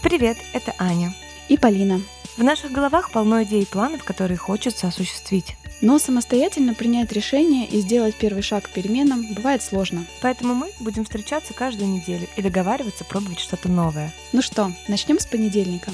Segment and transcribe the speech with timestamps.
[0.00, 1.12] Привет, это Аня.
[1.48, 2.00] И Полина.
[2.36, 5.56] В наших головах полно идей и планов, которые хочется осуществить.
[5.80, 10.06] Но самостоятельно принять решение и сделать первый шаг к переменам бывает сложно.
[10.22, 14.14] Поэтому мы будем встречаться каждую неделю и договариваться пробовать что-то новое.
[14.32, 15.90] Ну что, начнем с понедельника.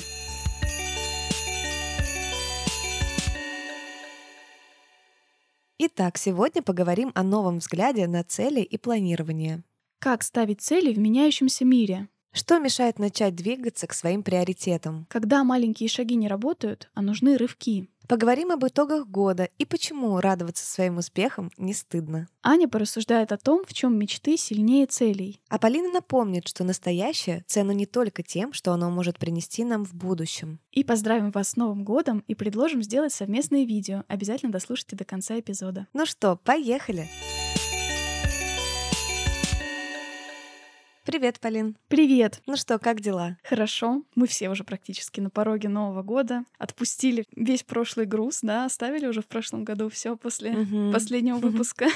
[5.79, 9.65] Итак, сегодня поговорим о новом взгляде на цели и планирование.
[9.99, 12.09] Как ставить цели в меняющемся мире?
[12.35, 15.07] Что мешает начать двигаться к своим приоритетам?
[15.09, 17.89] Когда маленькие шаги не работают, а нужны рывки.
[18.09, 22.27] Поговорим об итогах года и почему радоваться своим успехам не стыдно.
[22.43, 25.41] Аня порассуждает о том, в чем мечты сильнее целей.
[25.49, 29.95] А Полина напомнит, что настоящее ценно не только тем, что оно может принести нам в
[29.95, 30.59] будущем.
[30.73, 34.03] И поздравим вас с Новым годом и предложим сделать совместное видео.
[34.09, 35.87] Обязательно дослушайте до конца эпизода.
[35.93, 37.09] Ну что, поехали!
[41.05, 41.77] Привет, Полин.
[41.89, 42.41] Привет.
[42.47, 43.37] Ну что, как дела?
[43.45, 44.03] Хорошо.
[44.15, 46.45] Мы все уже практически на пороге Нового года.
[46.57, 50.93] Отпустили весь прошлый груз, да, оставили уже в прошлом году все после угу.
[50.93, 51.89] последнего выпуска.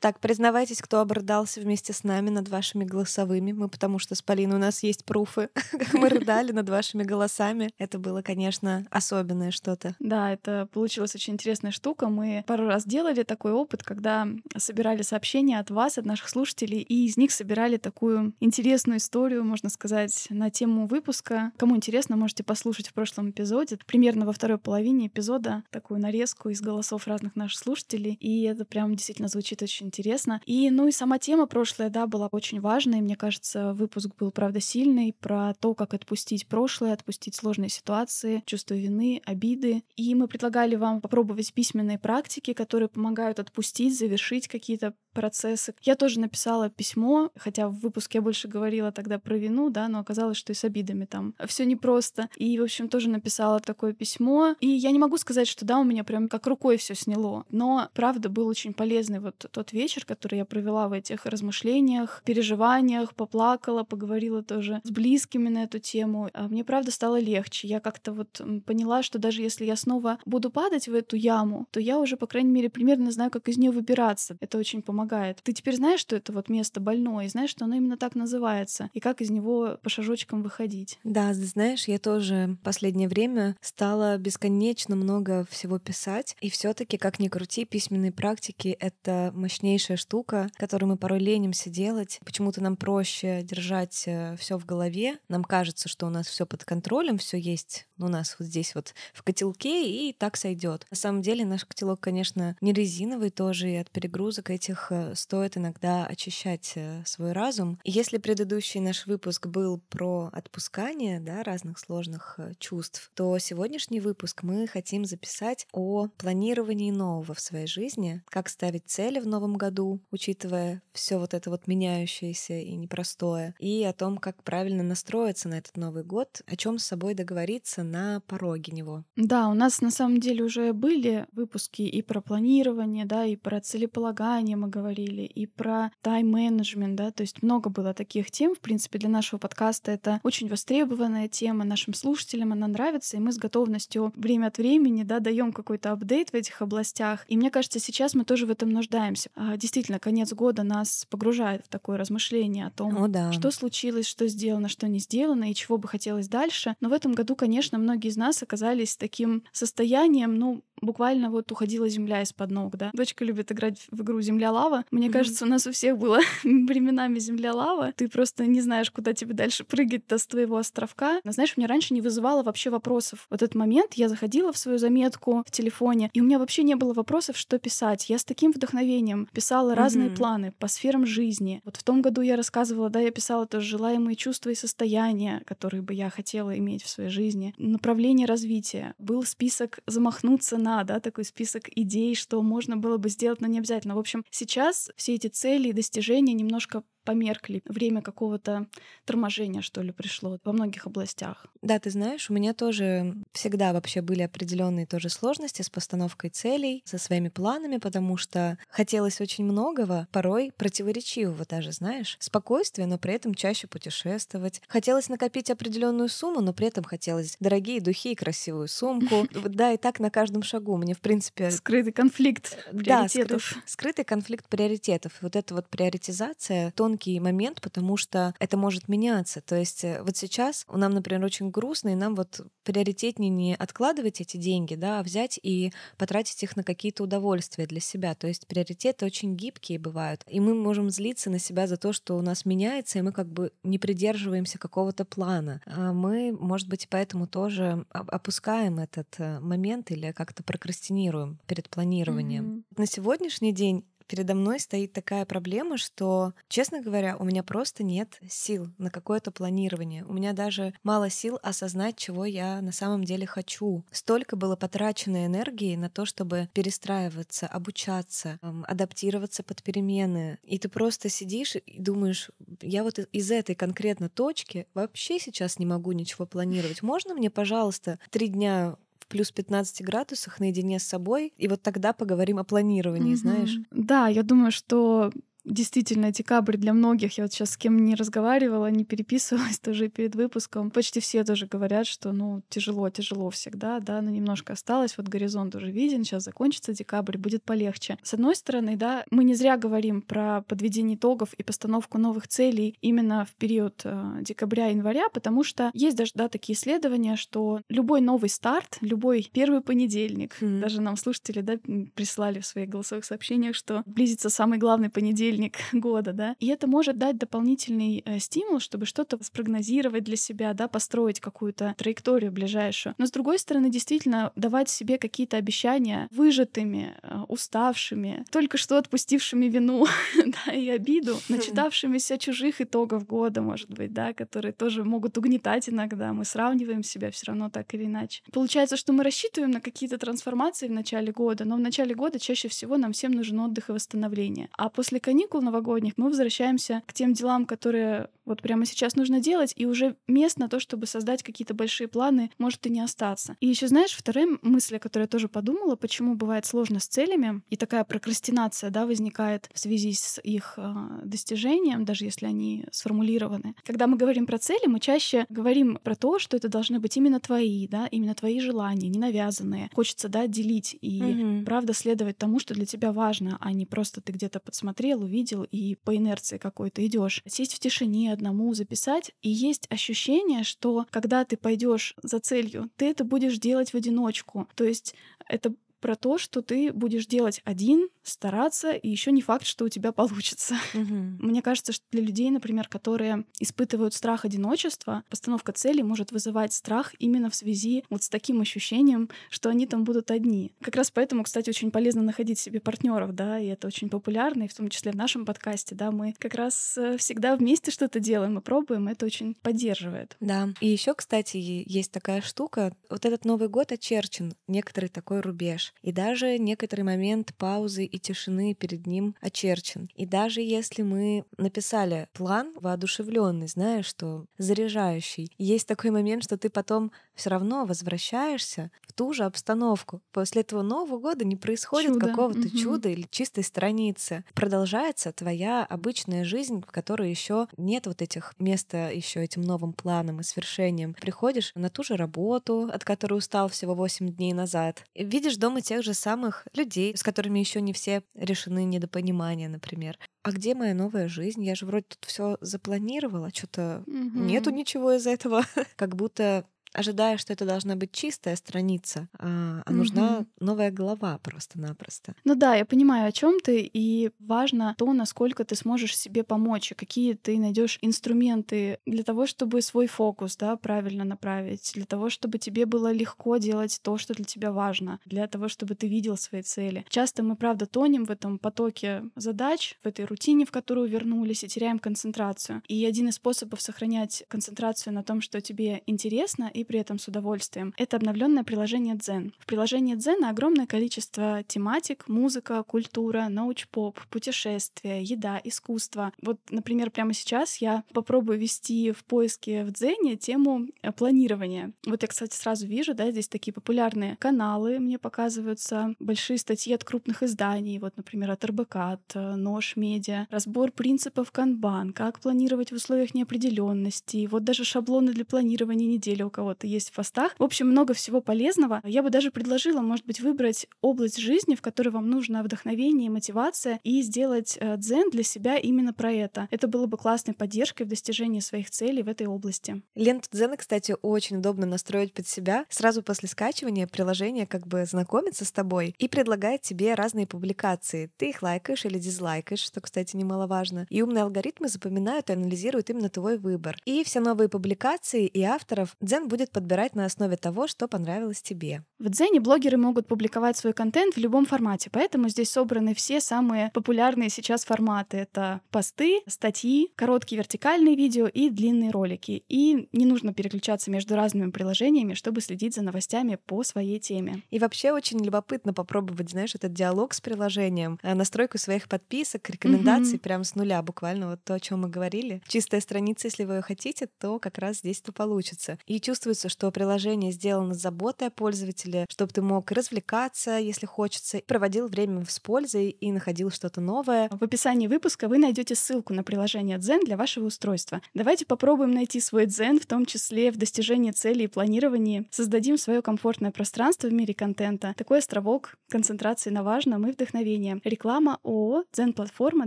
[0.00, 3.52] Так, признавайтесь, кто обрыдался вместе с нами над вашими голосовыми.
[3.52, 5.48] Мы, потому что с Полиной у нас есть пруфы,
[5.92, 7.70] мы рыдали над вашими голосами.
[7.78, 9.96] Это было, конечно, особенное что-то.
[9.98, 12.08] Да, это получилась очень интересная штука.
[12.08, 17.06] Мы пару раз делали такой опыт, когда собирали сообщения от вас, от наших слушателей, и
[17.06, 21.52] из них собирали такую интересную историю, можно сказать, на тему выпуска.
[21.56, 23.78] Кому интересно, можете послушать в прошлом эпизоде.
[23.86, 28.14] Примерно во второй половине эпизода такую нарезку из голосов разных наших слушателей.
[28.20, 30.40] И это прям действительно звучит очень интересно.
[30.44, 33.00] И, ну и сама тема прошлая, да, была очень важной.
[33.00, 38.74] Мне кажется, выпуск был, правда, сильный про то, как отпустить прошлое, отпустить сложные ситуации, чувство
[38.74, 39.82] вины, обиды.
[39.96, 45.74] И мы предлагали вам попробовать письменные практики, которые помогают отпустить, завершить какие-то процессы.
[45.82, 49.98] Я тоже написала письмо, хотя в выпуске я больше говорила тогда про вину, да, но
[49.98, 52.28] оказалось, что и с обидами там все непросто.
[52.36, 54.54] И, в общем, тоже написала такое письмо.
[54.60, 57.46] И я не могу сказать, что да, у меня прям как рукой все сняло.
[57.50, 63.14] Но, правда, был очень полезный вот тот вечер, который я провела в этих размышлениях, переживаниях,
[63.14, 66.28] поплакала, поговорила тоже с близкими на эту тему.
[66.34, 67.68] А мне, правда, стало легче.
[67.68, 71.80] Я как-то вот поняла, что даже если я снова буду падать в эту яму, то
[71.80, 74.36] я уже, по крайней мере, примерно знаю, как из нее выбираться.
[74.40, 75.40] Это очень помогает помогает.
[75.42, 78.90] Ты теперь знаешь, что это вот место больное, и знаешь, что оно именно так называется,
[78.92, 80.98] и как из него по шажочкам выходить.
[81.04, 87.18] Да, знаешь, я тоже последнее время стала бесконечно много всего писать, и все таки как
[87.18, 92.18] ни крути, письменные практики— это мощнейшая штука, которую мы порой ленимся делать.
[92.24, 95.18] Почему-то нам проще держать э, все в голове.
[95.28, 98.94] Нам кажется, что у нас все под контролем, все есть у нас вот здесь вот
[99.14, 100.86] в котелке, и так сойдет.
[100.90, 106.06] На самом деле наш котелок, конечно, не резиновый тоже, и от перегрузок этих стоит иногда
[106.06, 107.78] очищать э, свой разум.
[107.84, 114.42] Если предыдущий наш выпуск был про отпускание да, разных сложных э, чувств, то сегодняшний выпуск
[114.42, 120.00] мы хотим записать о планировании нового в своей жизни, как ставить цели в новом году,
[120.10, 125.58] учитывая все вот это вот меняющееся и непростое, и о том, как правильно настроиться на
[125.58, 129.04] этот Новый год, о чем с собой договориться на пороге него.
[129.16, 133.60] Да, у нас на самом деле уже были выпуски и про планирование, да, и про
[133.60, 138.54] целеполагание мы говорили, и про тайм-менеджмент, да, то есть много было таких тем.
[138.54, 143.32] В принципе, для нашего подкаста это очень востребованная тема нашим слушателям, она нравится, и мы
[143.32, 147.24] с готовностью время от времени, да, даем какой-то апдейт в этих областях.
[147.28, 149.30] И мне кажется, сейчас мы тоже в этом нуждаемся.
[149.34, 153.32] А, действительно, конец года нас погружает в такое размышление о том, о, да.
[153.32, 156.76] что случилось, что сделано, что не сделано, и чего бы хотелось дальше.
[156.80, 161.88] Но в этом году, конечно, многие из нас оказались таким состоянием, ну, буквально вот уходила
[161.88, 162.90] земля из-под ног, да.
[162.92, 164.84] Дочка любит играть в игру «Земля-лава».
[164.90, 165.12] Мне mm-hmm.
[165.12, 167.92] кажется, у нас у всех было временами «Земля-лава».
[167.96, 171.20] Ты просто не знаешь, куда тебе дальше прыгать-то с твоего островка.
[171.24, 173.26] Но знаешь, мне раньше не вызывало вообще вопросов.
[173.30, 176.74] Вот этот момент я заходила в свою заметку в телефоне, и у меня вообще не
[176.74, 178.08] было вопросов, что писать.
[178.08, 179.74] Я с таким вдохновением писала mm-hmm.
[179.74, 181.60] разные планы по сферам жизни.
[181.64, 185.82] Вот в том году я рассказывала, да, я писала тоже желаемые чувства и состояния, которые
[185.82, 187.54] бы я хотела иметь в своей жизни.
[187.58, 188.94] Направление развития.
[188.98, 193.58] Был список замахнуться на, да, такой список идей, что можно было бы сделать, но не
[193.58, 193.94] обязательно.
[193.94, 197.62] В общем, сейчас все эти цели и достижения немножко померкли.
[197.64, 198.66] Время какого-то
[199.06, 201.46] торможения, что ли, пришло во многих областях.
[201.62, 206.82] Да, ты знаешь, у меня тоже всегда вообще были определенные тоже сложности с постановкой целей,
[206.84, 212.16] со своими планами, потому что хотелось очень многого, порой противоречивого даже, знаешь.
[212.20, 214.60] Спокойствие, но при этом чаще путешествовать.
[214.68, 219.26] Хотелось накопить определенную сумму, но при этом хотелось дорогие духи и красивую сумку.
[219.56, 220.76] Да, и так на каждом шагу.
[220.76, 221.50] Мне, в принципе...
[221.50, 223.52] Скрытый конфликт приоритетов.
[223.54, 225.12] Да, скрытый конфликт приоритетов.
[225.20, 229.40] Вот эта вот приоритизация, тон тонкий момент, потому что это может меняться.
[229.40, 234.20] То есть э, вот сейчас нам, например, очень грустно, и нам вот приоритетнее не откладывать
[234.20, 238.14] эти деньги, да, а взять и потратить их на какие-то удовольствия для себя.
[238.14, 240.22] То есть приоритеты очень гибкие бывают.
[240.26, 243.28] И мы можем злиться на себя за то, что у нас меняется, и мы как
[243.28, 245.60] бы не придерживаемся какого-то плана.
[245.66, 252.44] А мы, может быть, поэтому тоже опускаем этот э, момент или как-то прокрастинируем перед планированием.
[252.44, 252.78] Mm-hmm.
[252.78, 258.18] На сегодняшний день передо мной стоит такая проблема, что, честно говоря, у меня просто нет
[258.28, 260.04] сил на какое-то планирование.
[260.04, 263.84] У меня даже мало сил осознать, чего я на самом деле хочу.
[263.90, 270.38] Столько было потрачено энергии на то, чтобы перестраиваться, обучаться, адаптироваться под перемены.
[270.42, 272.30] И ты просто сидишь и думаешь,
[272.62, 276.82] я вот из этой конкретно точки вообще сейчас не могу ничего планировать.
[276.82, 278.76] Можно мне, пожалуйста, три дня
[279.08, 283.16] плюс 15 градусах наедине с собой, и вот тогда поговорим о планировании, mm-hmm.
[283.16, 283.56] знаешь?
[283.70, 285.12] Да, я думаю, что
[285.46, 287.16] действительно декабрь для многих.
[287.16, 290.70] Я вот сейчас с кем не разговаривала, не переписывалась тоже перед выпуском.
[290.70, 294.98] Почти все тоже говорят, что ну тяжело, тяжело всегда, да, но немножко осталось.
[294.98, 297.96] Вот горизонт уже виден, сейчас закончится декабрь, будет полегче.
[298.02, 302.76] С одной стороны, да, мы не зря говорим про подведение итогов и постановку новых целей
[302.80, 308.28] именно в период э, декабря-января, потому что есть даже, да, такие исследования, что любой новый
[308.28, 310.60] старт, любой первый понедельник, mm-hmm.
[310.60, 311.54] даже нам слушатели, да,
[311.94, 316.36] прислали в своих голосовых сообщениях, что близится самый главный понедельник понедельник года, да.
[316.40, 321.74] И это может дать дополнительный э, стимул, чтобы что-то спрогнозировать для себя, да, построить какую-то
[321.76, 322.94] траекторию ближайшую.
[322.98, 329.46] Но с другой стороны, действительно давать себе какие-то обещания выжатыми, э, уставшими, только что отпустившими
[329.46, 329.86] вину,
[330.46, 336.12] да, и обиду, начитавшимися чужих итогов года, может быть, да, которые тоже могут угнетать иногда.
[336.12, 338.22] Мы сравниваем себя все равно так или иначе.
[338.32, 342.48] Получается, что мы рассчитываем на какие-то трансформации в начале года, но в начале года чаще
[342.48, 344.48] всего нам всем нужен отдых и восстановление.
[344.56, 349.20] А после каникул каникул новогодних мы возвращаемся к тем делам, которые вот прямо сейчас нужно
[349.20, 353.36] делать, и уже мест на то, чтобы создать какие-то большие планы, может и не остаться.
[353.40, 357.40] И еще знаешь, вторая мысль, о которой я тоже подумала, почему бывает сложно с целями,
[357.48, 360.74] и такая прокрастинация, да, возникает в связи с их э,
[361.04, 363.54] достижением, даже если они сформулированы.
[363.64, 367.20] Когда мы говорим про цели, мы чаще говорим про то, что это должны быть именно
[367.20, 369.70] твои, да, именно твои желания, не навязанные.
[369.72, 371.44] Хочется, да, делить и mm-hmm.
[371.44, 375.76] правда следовать тому, что для тебя важно, а не просто ты где-то подсмотрел, увидел и
[375.76, 377.22] по инерции какой-то идешь.
[377.26, 379.12] Сесть в тишине, одному записать.
[379.22, 384.48] И есть ощущение, что когда ты пойдешь за целью, ты это будешь делать в одиночку.
[384.54, 384.94] То есть
[385.26, 389.68] это про то, что ты будешь делать один, стараться, и еще не факт, что у
[389.68, 390.56] тебя получится.
[390.76, 391.26] Угу.
[391.26, 396.94] Мне кажется, что для людей, например, которые испытывают страх одиночества, постановка цели может вызывать страх
[396.98, 400.52] именно в связи вот с таким ощущением, что они там будут одни.
[400.60, 404.48] Как раз поэтому, кстати, очень полезно находить себе партнеров, да, и это очень популярно, и
[404.48, 408.38] в том числе в нашем подкасте, да, мы как раз э, всегда вместе что-то делаем
[408.38, 410.16] и пробуем, это очень поддерживает.
[410.20, 415.72] Да, и еще, кстати, есть такая штука, вот этот Новый год очерчен, некоторый такой рубеж
[415.82, 419.88] и даже некоторый момент паузы и тишины перед ним очерчен.
[419.94, 426.50] И даже если мы написали план воодушевленный, зная, что заряжающий, есть такой момент, что ты
[426.50, 430.00] потом все равно возвращаешься в ту же обстановку.
[430.12, 432.56] После этого Нового года не происходит какого-то угу.
[432.56, 434.24] чуда или чистой страницы.
[434.34, 440.20] Продолжается твоя обычная жизнь, в которой еще нет вот этих места еще этим новым планом
[440.20, 440.94] и свершением.
[440.94, 444.84] Приходишь на ту же работу, от которой устал всего 8 дней назад.
[444.94, 449.98] И видишь дома тех же самых людей, с которыми еще не все решены недопонимания, например.
[450.22, 451.44] А где моя новая жизнь?
[451.44, 454.18] Я же вроде тут все запланировала, что-то угу.
[454.18, 455.44] нету ничего из этого.
[455.76, 456.44] как будто
[456.76, 460.26] ожидая, что это должна быть чистая страница, а, а нужна угу.
[460.40, 462.14] новая глава просто-напросто.
[462.24, 466.72] Ну да, я понимаю, о чем ты, и важно то, насколько ты сможешь себе помочь,
[466.72, 472.10] и какие ты найдешь инструменты для того, чтобы свой фокус да, правильно направить, для того,
[472.10, 476.16] чтобы тебе было легко делать то, что для тебя важно, для того, чтобы ты видел
[476.16, 476.84] свои цели.
[476.88, 481.48] Часто мы, правда, тонем в этом потоке задач, в этой рутине, в которую вернулись, и
[481.48, 482.62] теряем концентрацию.
[482.68, 487.08] И один из способов сохранять концентрацию на том, что тебе интересно, и при этом с
[487.08, 487.72] удовольствием.
[487.76, 489.32] Это обновленное приложение Дзен.
[489.38, 496.12] В приложении Дзен огромное количество тематик, музыка, культура, научпоп, путешествия, еда, искусство.
[496.22, 501.72] Вот, например, прямо сейчас я попробую вести в поиске в Дзене тему э, планирования.
[501.86, 506.84] Вот я, кстати, сразу вижу, да, здесь такие популярные каналы мне показываются, большие статьи от
[506.84, 512.72] крупных изданий, вот, например, от РБК, от э, Нож Медиа, разбор принципов канбан, как планировать
[512.72, 517.34] в условиях неопределенности, вот даже шаблоны для планирования недели у кого вот есть в постах.
[517.38, 518.80] В общем, много всего полезного.
[518.84, 523.10] Я бы даже предложила, может быть, выбрать область жизни, в которой вам нужно вдохновение и
[523.10, 526.48] мотивация, и сделать э, дзен для себя именно про это.
[526.50, 529.82] Это было бы классной поддержкой в достижении своих целей в этой области.
[529.94, 532.64] Ленту дзена, кстати, очень удобно настроить под себя.
[532.68, 538.10] Сразу после скачивания приложение как бы знакомится с тобой и предлагает тебе разные публикации.
[538.16, 540.86] Ты их лайкаешь или дизлайкаешь, что, кстати, немаловажно.
[540.88, 543.76] И умные алгоритмы запоминают и анализируют именно твой выбор.
[543.84, 548.82] И все новые публикации и авторов Дзен будет подбирать на основе того, что понравилось тебе.
[548.98, 553.70] В Дзене блогеры могут публиковать свой контент в любом формате, поэтому здесь собраны все самые
[553.74, 555.18] популярные сейчас форматы.
[555.18, 559.44] Это посты, статьи, короткие вертикальные видео и длинные ролики.
[559.48, 564.42] И не нужно переключаться между разными приложениями, чтобы следить за новостями по своей теме.
[564.50, 570.16] И вообще очень любопытно попробовать, знаешь, этот диалог с приложением, э, настройку своих подписок, рекомендаций
[570.16, 570.20] mm-hmm.
[570.20, 572.42] прям с нуля, буквально вот то, о чем мы говорили.
[572.48, 575.78] Чистая страница, если вы ее хотите, то как раз здесь-то получится.
[575.86, 581.40] И чувствуется, что приложение сделано с заботой о пользователе, чтобы ты мог развлекаться, если хочется,
[581.46, 584.28] проводил время с пользой и находил что-то новое.
[584.30, 588.00] В описании выпуска вы найдете ссылку на приложение Zen для вашего устройства.
[588.14, 592.26] Давайте попробуем найти свой Zen, в том числе в достижении целей и планировании.
[592.32, 594.94] Создадим свое комфортное пространство в мире контента.
[594.96, 597.80] Такой островок концентрации на важном и вдохновения.
[597.84, 599.66] Реклама ООО Zen платформа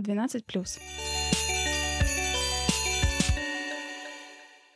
[0.00, 1.19] 12+.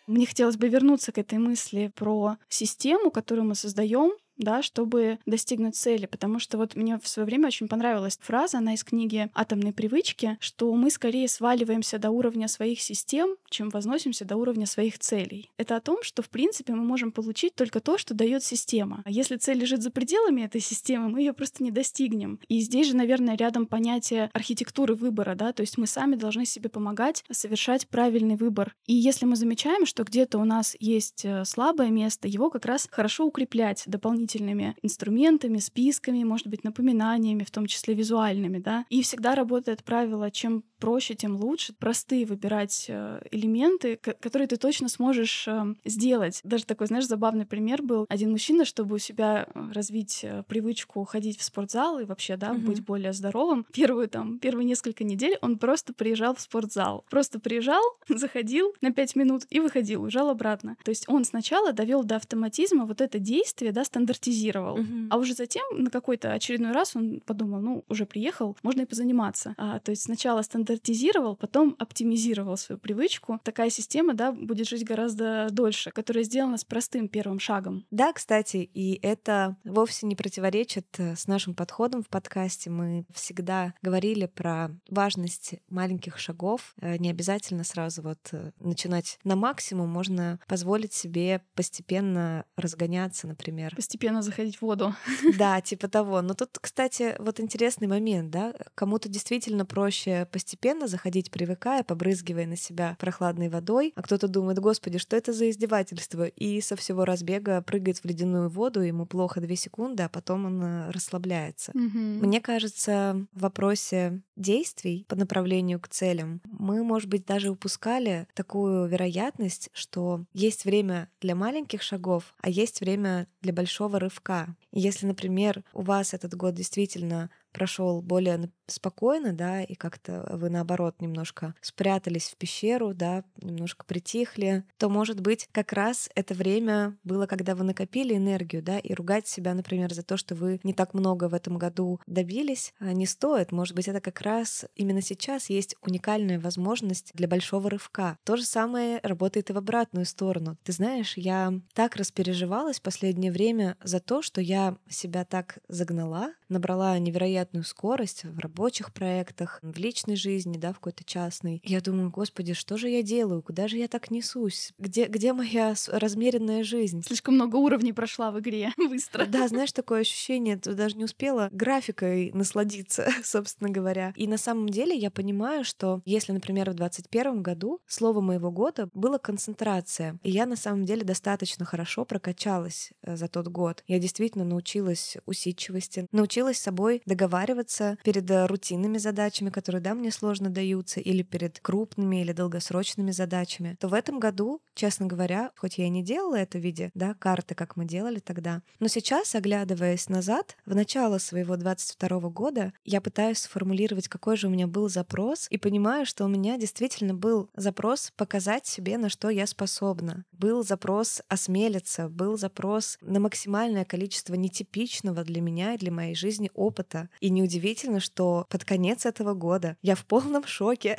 [0.07, 5.77] Мне хотелось бы вернуться к этой мысли про систему, которую мы создаем, да, чтобы достигнуть
[5.77, 6.07] цели.
[6.07, 10.37] Потому что вот мне в свое время очень понравилась фраза, она из книги «Атомные привычки»,
[10.41, 15.51] что мы скорее сваливаемся до уровня своих систем, чем возносимся до уровня своих целей.
[15.57, 19.03] Это о том, что, в принципе, мы можем получить только то, что дает система.
[19.05, 22.41] А если цель лежит за пределами этой системы, мы ее просто не достигнем.
[22.49, 26.69] И здесь же, наверное, рядом понятие архитектуры выбора, да, то есть мы сами должны себе
[26.69, 28.75] помогать совершать правильный выбор.
[28.87, 32.89] И если мы замечаем, что где-то у нас есть э, слабое место, его как раз
[32.91, 38.85] хорошо укреплять дополнительно дополнительными инструментами, списками, может быть, напоминаниями, в том числе визуальными, да.
[38.91, 41.73] И всегда работает правило, чем проще, тем лучше.
[41.79, 46.41] Простые выбирать э, элементы, которые ты точно сможешь эм, сделать.
[46.45, 48.05] Даже такой, знаешь, забавный пример был.
[48.11, 52.51] Один мужчина, чтобы у себя э, развить э, привычку ходить в спортзал и вообще, да,
[52.51, 52.67] mm-hmm.
[52.67, 57.07] быть более здоровым, первую там, первые несколько недель он просто приезжал в спортзал.
[57.09, 60.77] Просто приезжал, заходил на пять минут и выходил, уезжал обратно.
[60.85, 64.14] То есть он сначала довел до автоматизма вот это действие, да, стандартизировал.
[64.17, 65.09] Mm-hmm.
[65.11, 69.55] А уже затем на какой-то очередной раз он подумал, ну, уже приехал, можно и позаниматься.
[69.57, 73.41] А, то есть сначала стандарт стандартизировал, потом оптимизировал свою привычку.
[73.45, 77.85] Такая система, да, будет жить гораздо дольше, которая сделана с простым первым шагом.
[77.91, 82.71] Да, кстати, и это вовсе не противоречит э, с нашим подходом в подкасте.
[82.71, 86.75] Мы всегда говорили про важность маленьких шагов.
[86.81, 93.75] Э, не обязательно сразу вот э, начинать на максимум, можно позволить себе постепенно разгоняться, например.
[93.77, 94.95] Постепенно заходить в воду.
[95.39, 96.23] Да, типа того.
[96.23, 102.47] Но тут, кстати, вот интересный момент, да, кому-то действительно проще постепенно постепенно заходить, привыкая, побрызгивая
[102.47, 106.27] на себя прохладной водой, а кто-то думает, господи, что это за издевательство?
[106.27, 110.63] И со всего разбега прыгает в ледяную воду, ему плохо две секунды, а потом он
[110.63, 111.73] э, расслабляется.
[111.73, 112.27] Mm-hmm.
[112.27, 118.87] Мне кажется, в вопросе действий по направлению к целям мы, может быть, даже упускали такую
[118.87, 124.55] вероятность, что есть время для маленьких шагов, а есть время для большого рывка.
[124.73, 131.01] Если, например, у вас этот год действительно прошел более спокойно, да, и как-то вы наоборот
[131.01, 137.27] немножко спрятались в пещеру, да, немножко притихли, то, может быть, как раз это время было,
[137.27, 140.95] когда вы накопили энергию, да, и ругать себя, например, за то, что вы не так
[140.95, 143.53] много в этом году добились, а, не стоит.
[143.53, 148.19] Может быть, это как раз именно сейчас есть уникальная возможность для большого рывка.
[148.25, 150.57] То же самое работает и в обратную сторону.
[150.65, 156.99] Ты знаешь, я так распереживалась последнее время за то, что я себя так загнала, набрала
[156.99, 161.61] невероятную скорость в рабочих проектах, в личной жизни, да, в какой-то частной.
[161.65, 163.43] Я думаю, господи, что же я делаю?
[163.43, 164.73] Куда же я так несусь?
[164.79, 167.03] Где, где моя размеренная жизнь?
[167.03, 169.27] Слишком много уровней прошла в игре быстро.
[169.27, 174.13] Да, знаешь, такое ощущение, ты даже не успела графикой насладиться, собственно говоря.
[174.17, 178.89] И на самом деле я понимаю, что если, например, в 2021 году слово моего года
[178.95, 183.83] было концентрация, и я на самом деле достаточно хорошо прокачалась э, за тот год.
[183.89, 189.95] Я действительно научилась усидчивости, научилась научилась с собой договариваться перед э, рутинными задачами, которые, да,
[189.95, 195.51] мне сложно даются, или перед крупными или долгосрочными задачами, то в этом году, честно говоря,
[195.57, 198.89] хоть я и не делала это в виде, да, карты, как мы делали тогда, но
[198.89, 204.67] сейчас, оглядываясь назад, в начало своего 22 года, я пытаюсь сформулировать, какой же у меня
[204.67, 209.47] был запрос, и понимаю, что у меня действительно был запрос показать себе, на что я
[209.47, 210.25] способна.
[210.33, 216.24] Был запрос осмелиться, был запрос на максимальное количество нетипичного для меня и для моей жизни
[216.55, 217.09] опыта.
[217.21, 220.97] И неудивительно, что под конец этого года я в полном шоке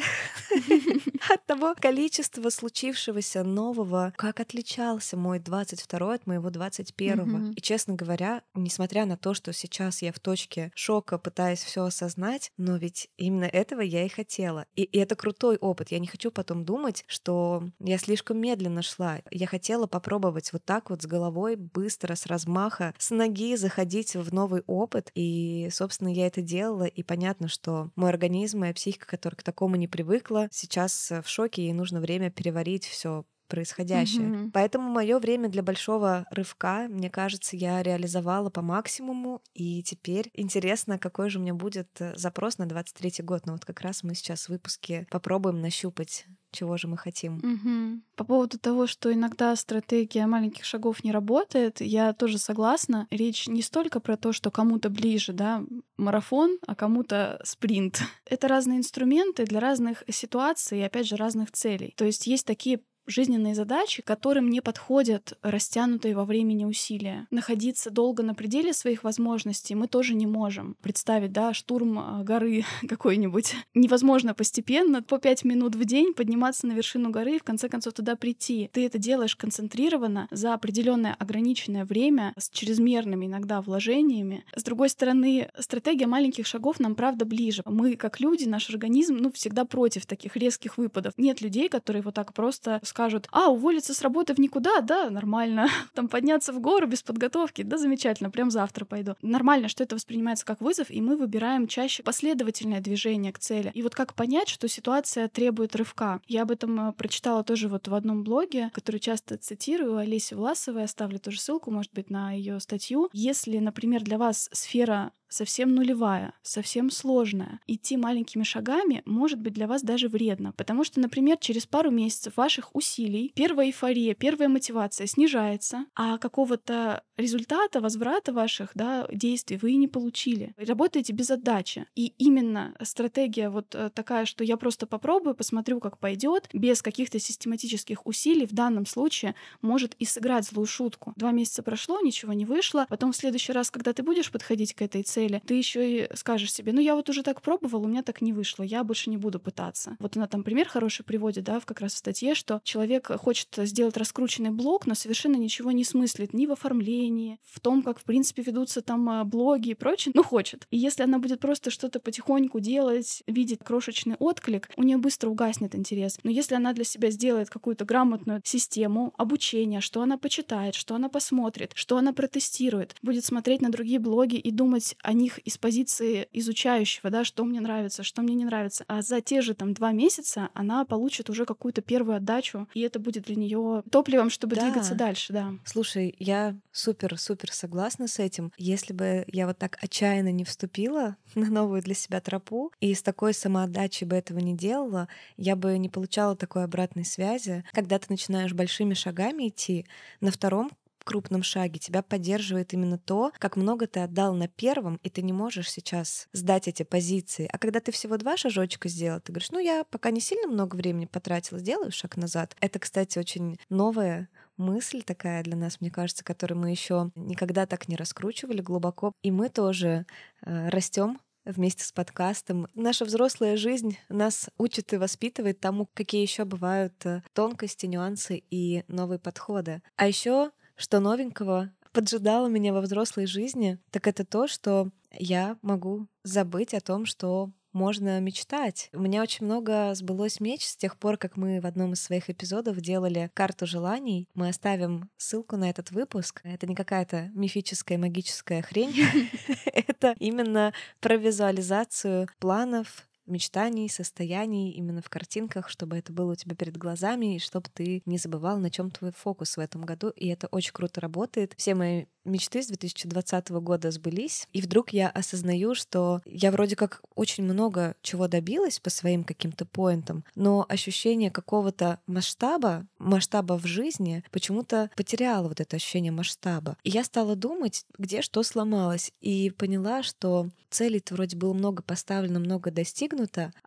[1.29, 7.53] от того количества случившегося нового, как отличался мой 22 от моего 21.
[7.53, 12.51] И, честно говоря, несмотря на то, что сейчас я в точке шока пытаюсь все осознать,
[12.57, 14.65] но ведь именно этого я и хотела.
[14.75, 15.91] И, и это крутой опыт.
[15.91, 19.19] Я не хочу потом думать, что я слишком медленно шла.
[19.31, 24.33] Я хотела попробовать вот так вот с головой быстро, с размаха, с ноги заходить в
[24.33, 25.11] новый опыт.
[25.15, 26.85] И, собственно, я это делала.
[26.85, 31.63] И понятно, что мой организм, моя психика, которая к такому не привыкла, сейчас в шоке,
[31.63, 34.27] ей нужно время переварить все происходящее.
[34.27, 34.51] Mm-hmm.
[34.53, 40.99] Поэтому мое время для большого рывка, мне кажется, я реализовала по максимуму, и теперь интересно,
[40.99, 43.45] какой же у меня будет э, запрос на 23 год.
[43.45, 46.25] Но вот как раз мы сейчас в выпуске попробуем нащупать
[46.55, 47.37] чего же мы хотим.
[47.37, 48.01] Угу.
[48.15, 53.07] По поводу того, что иногда стратегия маленьких шагов не работает, я тоже согласна.
[53.11, 55.63] Речь не столько про то, что кому-то ближе, да,
[55.97, 58.01] марафон, а кому-то спринт.
[58.25, 61.93] Это разные инструменты для разных ситуаций и, опять же, разных целей.
[61.97, 67.27] То есть есть такие жизненные задачи, которым не подходят растянутые во времени усилия.
[67.31, 70.75] Находиться долго на пределе своих возможностей мы тоже не можем.
[70.81, 73.55] Представить, да, штурм а, горы какой-нибудь.
[73.73, 77.93] Невозможно постепенно по пять минут в день подниматься на вершину горы и в конце концов
[77.93, 78.69] туда прийти.
[78.73, 84.43] Ты это делаешь концентрированно за определенное ограниченное время с чрезмерными иногда вложениями.
[84.55, 87.61] С другой стороны, стратегия маленьких шагов нам правда ближе.
[87.65, 91.13] Мы, как люди, наш организм, ну, всегда против таких резких выпадов.
[91.17, 95.67] Нет людей, которые вот так просто скажут, а, уволиться с работы в никуда, да, нормально.
[95.93, 99.15] Там подняться в гору без подготовки, да, замечательно, прям завтра пойду.
[99.21, 103.71] Нормально, что это воспринимается как вызов, и мы выбираем чаще последовательное движение к цели.
[103.73, 106.21] И вот как понять, что ситуация требует рывка?
[106.25, 110.85] Я об этом э, прочитала тоже вот в одном блоге, который часто цитирую, Олеси Власовой,
[110.85, 113.09] оставлю тоже ссылку, может быть, на ее статью.
[113.11, 117.59] Если, например, для вас сфера совсем нулевая, совсем сложная.
[117.67, 122.37] Идти маленькими шагами может быть для вас даже вредно, потому что, например, через пару месяцев
[122.37, 129.75] ваших усилий первая эйфория, первая мотивация снижается, а какого-то результата, возврата ваших да, действий вы
[129.75, 130.53] не получили.
[130.57, 131.85] Работаете без отдачи.
[131.95, 137.19] И именно стратегия вот э, такая, что я просто попробую, посмотрю, как пойдет, без каких-то
[137.19, 141.13] систематических усилий в данном случае может и сыграть злую шутку.
[141.15, 144.81] Два месяца прошло, ничего не вышло, потом в следующий раз, когда ты будешь подходить к
[144.81, 145.14] этой цели,
[145.45, 148.33] ты еще и скажешь себе, ну я вот уже так пробовал, у меня так не
[148.33, 149.95] вышло, я больше не буду пытаться.
[149.99, 153.49] Вот она там пример хороший приводит, да, в как раз в статье, что человек хочет
[153.57, 158.03] сделать раскрученный блог, но совершенно ничего не смыслит ни в оформлении, в том, как, в
[158.03, 160.67] принципе, ведутся там а, блоги и прочее, ну хочет.
[160.71, 165.75] И если она будет просто что-то потихоньку делать, видеть крошечный отклик, у нее быстро угаснет
[165.75, 166.19] интерес.
[166.23, 171.09] Но если она для себя сделает какую-то грамотную систему обучения, что она почитает, что она
[171.09, 176.27] посмотрит, что она протестирует, будет смотреть на другие блоги и думать о них из позиции
[176.33, 178.83] изучающего, да, что мне нравится, что мне не нравится.
[178.87, 182.99] А за те же там два месяца она получит уже какую-то первую отдачу, и это
[182.99, 184.63] будет для нее топливом, чтобы да.
[184.63, 185.53] двигаться дальше, да.
[185.63, 188.51] Слушай, я супер-супер согласна с этим.
[188.57, 193.01] Если бы я вот так отчаянно не вступила на новую для себя тропу и с
[193.01, 197.63] такой самоотдачей бы этого не делала, я бы не получала такой обратной связи.
[197.73, 199.85] Когда ты начинаешь большими шагами идти,
[200.19, 200.71] на втором
[201.05, 205.31] крупном шаге тебя поддерживает именно то, как много ты отдал на первом, и ты не
[205.31, 207.49] можешь сейчас сдать эти позиции.
[207.51, 210.75] А когда ты всего два шажочка сделал, ты говоришь, ну я пока не сильно много
[210.75, 212.55] времени потратила, сделаю шаг назад.
[212.59, 217.87] Это, кстати, очень новая мысль такая для нас, мне кажется, которую мы еще никогда так
[217.87, 219.11] не раскручивали глубоко.
[219.21, 220.05] И мы тоже
[220.45, 222.67] э, растем вместе с подкастом.
[222.73, 228.83] Наша взрослая жизнь нас учит и воспитывает тому, какие еще бывают э, тонкости, нюансы и
[228.87, 229.81] новые подходы.
[229.95, 236.07] А еще что новенького поджидало меня во взрослой жизни, так это то, что я могу
[236.23, 238.89] забыть о том, что можно мечтать.
[238.93, 242.29] У меня очень много сбылось меч с тех пор, как мы в одном из своих
[242.29, 244.29] эпизодов делали карту желаний.
[244.33, 246.39] Мы оставим ссылку на этот выпуск.
[246.43, 248.95] Это не какая-то мифическая магическая хрень.
[249.65, 256.55] Это именно про визуализацию планов мечтаний, состояний именно в картинках, чтобы это было у тебя
[256.55, 260.09] перед глазами, и чтобы ты не забывал, на чем твой фокус в этом году.
[260.09, 261.53] И это очень круто работает.
[261.57, 267.01] Все мои мечты с 2020 года сбылись, и вдруг я осознаю, что я вроде как
[267.13, 274.23] очень много чего добилась по своим каким-то поинтам, но ощущение какого-то масштаба, масштаба в жизни
[274.31, 276.77] почему-то потеряла вот это ощущение масштаба.
[276.83, 282.39] И я стала думать, где что сломалось, и поняла, что целей вроде было много поставлено,
[282.39, 283.14] много достигнуто,